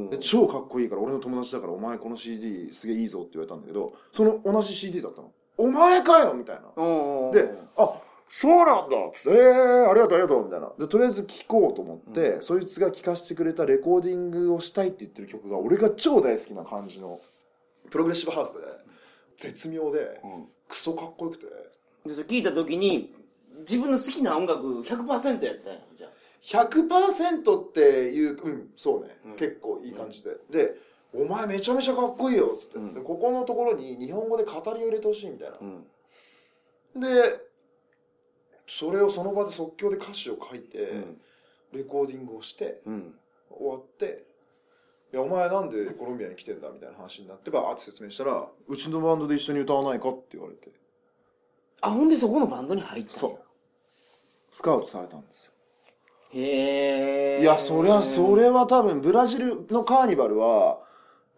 [0.09, 0.17] て。
[0.19, 5.31] 超かっこいいから俺の友達だからお前この CD すげえいいぞって言われたんだけどその同じ CD だったの。
[5.57, 6.61] お前かよみたいな。
[7.31, 7.93] であ
[8.31, 10.71] そうなんだっつってえー、ありがとうありがとうみたいな。
[10.77, 17.19] でとりあえず聴こうと思って、そいつが聴かせてくれたレコーディングをしたいって言ってる曲が俺が超大好きな感じの
[17.89, 18.59] プログレッシブハウスで
[19.37, 20.47] 絶妙でうん。
[20.67, 21.45] クソかっこよくて。
[22.05, 23.13] でそれ聞いた時に
[23.59, 26.65] 自分の好きな音楽100%やったんやじゃあ。
[26.65, 29.35] 100%っていううんそうね、うん。
[29.35, 30.75] 結構いい感じで、で
[31.13, 32.93] 「お前めちゃめちゃかっこいいよ」っつって、うん。
[32.93, 35.57] でここのところに日本語で語りを入れてほしいみたいな。
[35.59, 37.01] う、ん。
[37.01, 37.39] で
[38.67, 41.21] それをその場で即興で歌詞を書いて、うん。
[41.73, 43.19] レコーディングをしてうん。
[43.49, 44.25] 終わって
[45.11, 50.71] 「いやお前なんでコロンビアに来てんだ」みたいな話になってバーって説明したら「うちのバンドで一緒に歌わないか?」って言われて。
[51.81, 53.39] あほんでそこのバンドに入ったそう。
[54.51, 55.51] スカウトされたんですよ。
[56.33, 60.81] へえいやそりゃそれは多分ブラジルのカーニバルは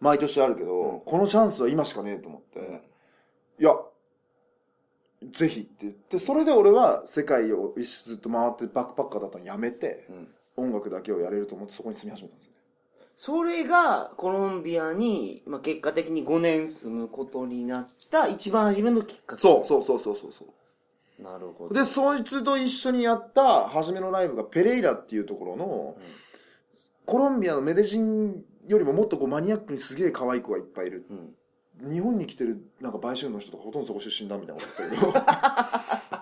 [0.00, 1.00] 毎年あるけど、うん。
[1.02, 2.82] このチャンスは今しかねえと思って、
[3.60, 3.80] いや
[5.30, 10.34] ぜひって言ってそれで俺は世界をずっと回ってバックパッカーだったのやめてうん。
[10.56, 12.58] 音楽だけをやれると思ってそこに住み始めたんですよね
[13.16, 19.42] それがコロンビアに、まあ、結果的に5年住むことになった一番初めのきっかけ。
[19.42, 21.22] そうそうそうそうそうそう。
[21.22, 21.74] なるほど。
[21.74, 25.96] でそいつと一緒にやった初めのライブがペレイラっていうところの、
[27.06, 31.06] コロンビアのメデジンよりももっとこうマニアックにすげえ可愛い子がいっぱいいる。
[31.10, 31.34] うん。
[31.92, 36.21] 日本に来てるなんか売春の人とかほとんどそこ出身だみたいなこと言ってたけど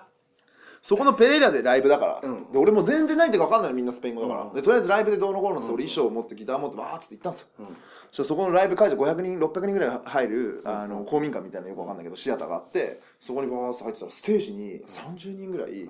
[0.81, 2.51] そこのペレイラでライブだから、うん。
[2.51, 4.53] で俺も全然ないってか分かんないのみんなスペイン語だから、うん。
[4.53, 5.73] でとりあえずライブでどうのこうのってうん。
[5.75, 7.47] 俺衣装を持ってギター持ってバーッつって行ったんですよ。
[7.59, 7.65] うん。
[7.65, 15.89] そしたらそこのライブ会場500人600人ぐらい入るあの公民館みたいなよく分かんないけどシアターがあってそこにバーッと入ってたらステージに30人ぐらい、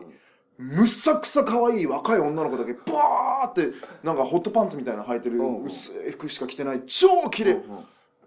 [0.59, 3.73] むっさくさ可愛い若い女の子だけバーって
[4.03, 7.61] なんかホットパンツみたいなの履いてるうん薄い服しか着てない超綺麗、うん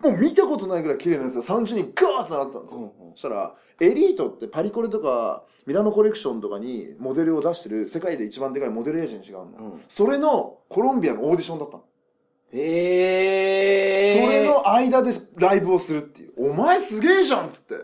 [0.05, 3.12] もう見たことないぐらい綺麗なやつが30人ガーッとなったんですよ、うんうん。
[3.12, 9.82] そしたらエリートってパリコレとかミラノコレクションとかにモデルを出してる世界で一番でかいモデルエージェンシーがあるの、うん。
[9.88, 11.84] それのコロンビアのオーディションだったの、
[12.52, 16.32] へえそれの間でライブをするっていう。
[16.36, 17.74] お前すげえじゃんっつって。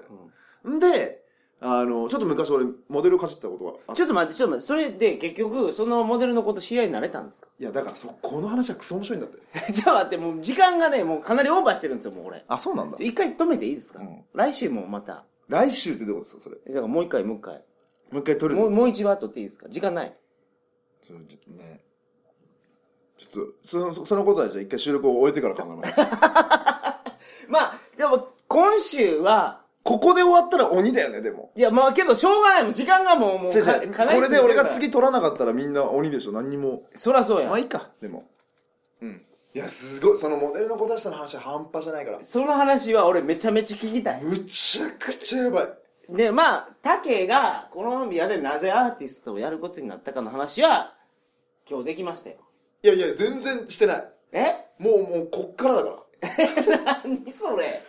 [0.68, 0.78] ん。
[0.78, 1.19] で
[1.62, 7.48] あのちょっと昔俺モデルをかじったことがあっちょっと待ってちょっと待ってそれで結局そのモデルのこと知り合いになれたんですか？
[7.58, 9.38] いやだからそこの話はクソ面白いんだって。
[9.72, 12.42] じゃあ待ってもう時間がねもうかなりオーバーしてるんですよもう俺。
[12.48, 12.96] あそうなんだ。
[12.98, 14.24] 一回止めていいですか、うん。
[14.32, 15.24] 来週もまた。
[15.48, 16.56] 来週ってどういうことですかそれ？
[16.74, 17.54] だからもう一回もう一回。
[18.10, 19.68] もう一回撮るもうもう一話撮っていいですか？
[19.68, 20.16] 時間ない。
[21.06, 21.84] ちょちょっとね。
[23.18, 25.94] ちょっとそのそそのことはじゃあ一回収録を終えてから考えます。
[27.48, 31.50] まあでも今週はここで終わったら鬼だよねでも。
[31.56, 32.64] いやまあけどしょうがない。
[32.64, 33.90] もん時間がもうもう違うか違う。
[33.90, 36.32] かなりこれで俺が次取らなかったらみんな鬼でしょ。
[36.32, 36.82] 何にも。
[36.94, 37.90] そらそうや、まあいいか。
[38.02, 38.24] でも。
[39.00, 39.22] うん。
[39.54, 40.16] いやすごい。
[40.16, 42.22] そのモデルの子たちとの話は半端じゃないから。
[42.22, 44.22] その話は俺めちゃめちゃ聞きたい。
[44.22, 45.68] むちゃくちゃやばい。
[46.10, 50.94] でまあタケがコロンビアでなぜアーティストをやることになったかの話は
[51.68, 52.36] 今日できましたよ。
[52.82, 54.08] いやいや全然してない。
[54.32, 54.56] え？
[54.78, 55.96] もうもうこっからだから
[57.04, 57.82] 何それ。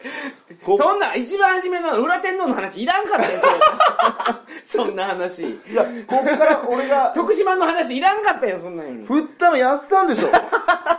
[0.65, 3.51] こそんな一番初めの裏天皇の話いらんかったよそれ。
[4.63, 5.43] そんな話。
[5.43, 8.89] いやこっから俺が 徳島の話いらんかったよそんなの。
[8.89, 10.29] に振ったのやっさんでしょ。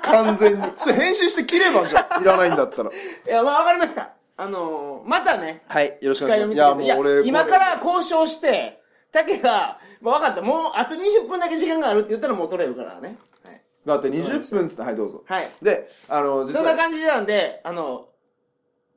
[0.02, 0.62] 完全に。
[0.78, 2.22] それ編集して切ればじゃん。
[2.22, 2.90] いらないんだったら。
[2.90, 2.94] い
[3.26, 4.10] やまあわかりました。
[4.36, 6.82] あのー、またねはいよろしくお機願いします。
[6.82, 8.80] いやもう俺今から交渉して
[9.10, 10.42] 竹が、まあ、分かった。
[10.42, 13.16] もうあと20分だけ時間があるって言ったらもう取れるからね。
[13.44, 15.24] はい、だって20分っつってはいどうぞ。
[15.26, 18.08] はい、であの実そはんな感じなんであの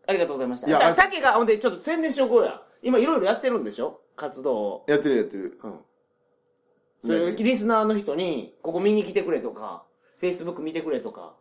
[0.07, 0.67] ありがとうございました。
[0.67, 2.61] いやだから竹がほんでちょっと宣伝しようこうや。
[2.83, 4.01] 今いろいろやってるんでしょ？
[4.15, 4.86] 活動を。
[4.88, 5.59] やってるやってる。
[5.63, 5.79] うん。
[7.03, 7.36] それね。
[7.36, 9.83] リスナーの人にここ見に来てくれとか
[10.19, 11.33] フェイスブック見てくれとか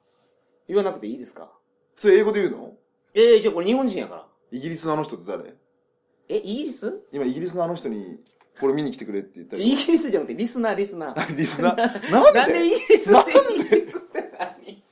[0.66, 1.50] 言わなくていいですか？
[1.96, 2.72] それ英語で言うの？
[3.12, 4.26] ええじゃあこれ日本人やから。
[4.50, 5.54] イギリスのあの人って誰？
[6.30, 6.94] えイギリス？
[7.12, 8.18] 今イギリスのあの人に
[8.60, 11.36] これ見に来てくれって言ったじゃあイギリスじゃなくてリスナーリスナー。
[11.36, 12.10] リスナー？
[12.10, 14.82] なんでイギリスってイギリスって何？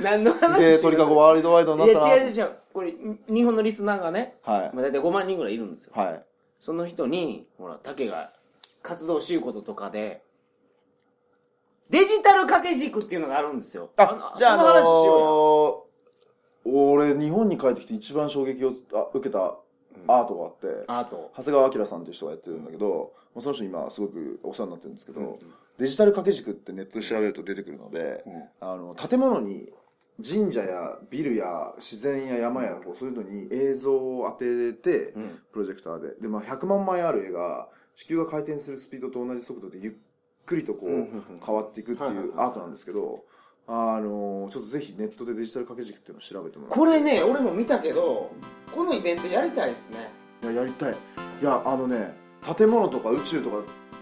[0.00, 2.14] 何のす話げえ鳥かごワールドワイドにいなったな。
[2.14, 2.94] や違う違うこれ
[3.28, 4.70] 日本のリスナーがね、はい。
[4.74, 5.92] まあ、大体5万人ぐらいいるんですよ。
[5.94, 6.24] はい。
[6.60, 8.32] その人にほら竹が
[8.82, 10.22] 活動しゆうこととかで
[11.90, 13.90] デジタル掛け軸っていうのがあるんですよ。
[13.96, 15.86] あじゃあその話しよ。
[16.66, 19.56] あのー、俺日本に帰ってきて一番衝撃をあ受けた
[20.06, 21.30] アートがあって、アート。
[21.36, 25.38] 長谷川明さんっていう人がやってるんだけど、まあその人今すごくお世話になってるんですけど、うん
[25.78, 28.42] デジタル掛け軸ってネットで調べると出てくるので、うん。
[28.60, 29.72] あの建物に
[30.28, 35.38] 神社やビルや自然や山やこうそういうのに映像を当てて、うん。
[35.52, 36.20] プロジェクターで。
[36.20, 39.92] で、まあ、100万枚ある絵が地球が回転するスピードと同じ速度でゆっ
[40.44, 41.08] くりとこう、
[41.44, 43.24] 変わっていくっていうはいアートなんですけど、
[43.70, 46.78] あのちょっとぜひネットでデジタル掛け軸っていうのを調べてもらって。
[46.78, 48.32] これね俺も見たけど
[48.74, 50.10] このイベントやりたいですね。
[50.42, 50.92] いややりたい。
[50.92, 52.14] いやあのね
[52.56, 53.56] 建物とか宇宙とか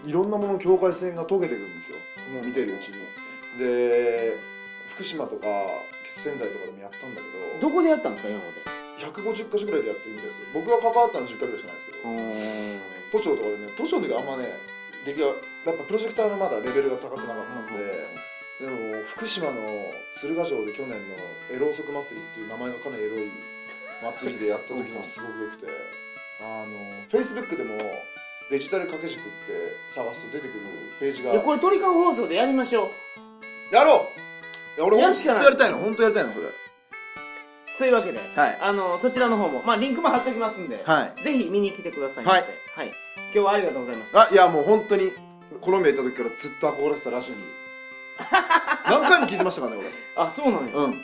[0.05, 1.97] いろんなものの境界線が解けていくんですよ。
[2.33, 2.95] もう見てるうちに。
[3.59, 4.37] で
[4.95, 5.47] 福島とか
[6.05, 7.69] 仙台とかでもやったんだけど。
[7.69, 8.63] どこでやったんですか今まで
[9.03, 10.45] ？150箇所ぐらいでやってるみたいですよ。
[10.53, 12.07] 僕が関わったの10回ぐらいしかないですけど。
[13.11, 14.55] 都庁とかでね都庁の時あんまね
[15.05, 15.33] 出来はや
[15.73, 18.07] っぱプロジェクターのまだレベルが高くなかったんで、
[18.59, 19.67] でも福島の
[20.19, 20.97] 鶴ヶ城で去年の
[21.51, 23.29] エローソク祭りっていう名前がかなりエロい
[24.03, 25.67] 祭りでやった時がすごく良くて。
[26.39, 26.67] あの
[27.09, 27.79] フェイスブックでも
[28.51, 29.31] デジタル掛け軸って
[29.89, 30.59] 探すと出てくる
[30.99, 31.31] ページが。
[31.31, 32.91] いやこれ鳥かご放送でやりましょ
[33.71, 33.75] う。
[33.75, 34.07] やろ
[34.77, 34.79] う！
[34.79, 35.43] いや俺やるしかない。
[35.43, 36.45] やりたいの本当やりたいのそれ。
[37.75, 38.57] そういうわけで、はい。
[38.61, 41.23] あのそちらの方も、まあ、リンクも貼っておきますんで、はい。
[41.23, 42.45] ぜひ見に来てくださいませ、は
[42.75, 42.87] はい。
[42.89, 42.91] い
[43.33, 44.27] 今日はありがとうございました。
[44.27, 45.11] あいやもう本当に
[45.59, 47.41] コロンビア行った時からずっと憧れてたラジオに
[48.85, 49.83] 何回も聞いてましたからね
[50.15, 51.01] あそうなんや、俺うん。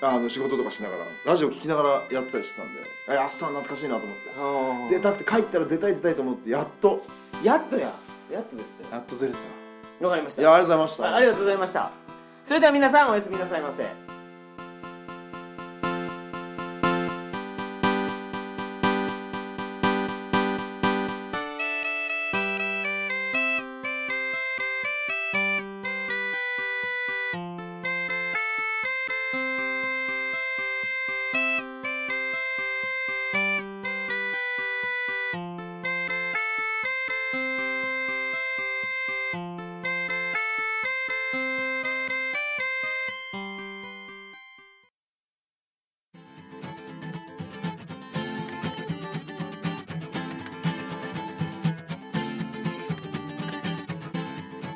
[0.00, 2.80] あの仕事とかしながらラジオ聞きながらやってたりしてたんで。
[3.08, 4.30] あやっさん懐かしいなと思って。
[4.36, 4.90] あー。
[4.90, 7.02] 出たくて帰ったら出たい出たいと思ってやっと。
[7.42, 7.92] やっとや。
[8.30, 8.86] やっとですよ。
[8.90, 9.38] やっと出れた。
[10.04, 10.42] わかりました。
[10.42, 11.08] いやありがとうございました。
[11.08, 11.90] あありがとうございました。
[12.42, 14.03] それでは皆さんおやすみなさいませ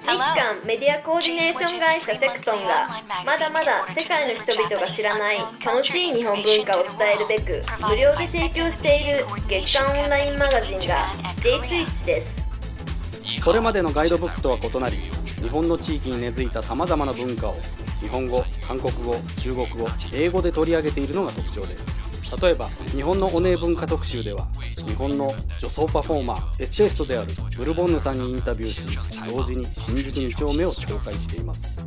[0.08, 2.88] 日韓メディアコーディネーション会社セクトンが
[3.26, 12.48] まだまだ世界の人々が知らない楽しい日本文化を伝えるべく無料で提供している月間オンラインマガジンが J スイッチです。
[13.44, 14.96] これまでのガイドブックとは異なり
[15.40, 17.54] 日本の地域に根付いたさまざまな文化を
[18.00, 21.97] 日本語韓国語中国語英語で取り上げているのが特徴です
[22.40, 24.46] 例えば日本のお姉文化特集では
[24.86, 28.98] 日本の女装パフォーマーエッセイストであるブルボンヌさんにインタビューし
[29.30, 31.82] 同時に新宿2丁目を紹介しています。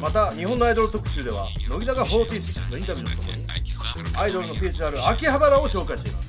[0.00, 6.26] また日本のアイドル特集では乃木坂46のインタビューとともにアイドルの聖地である秋葉原を紹介しています。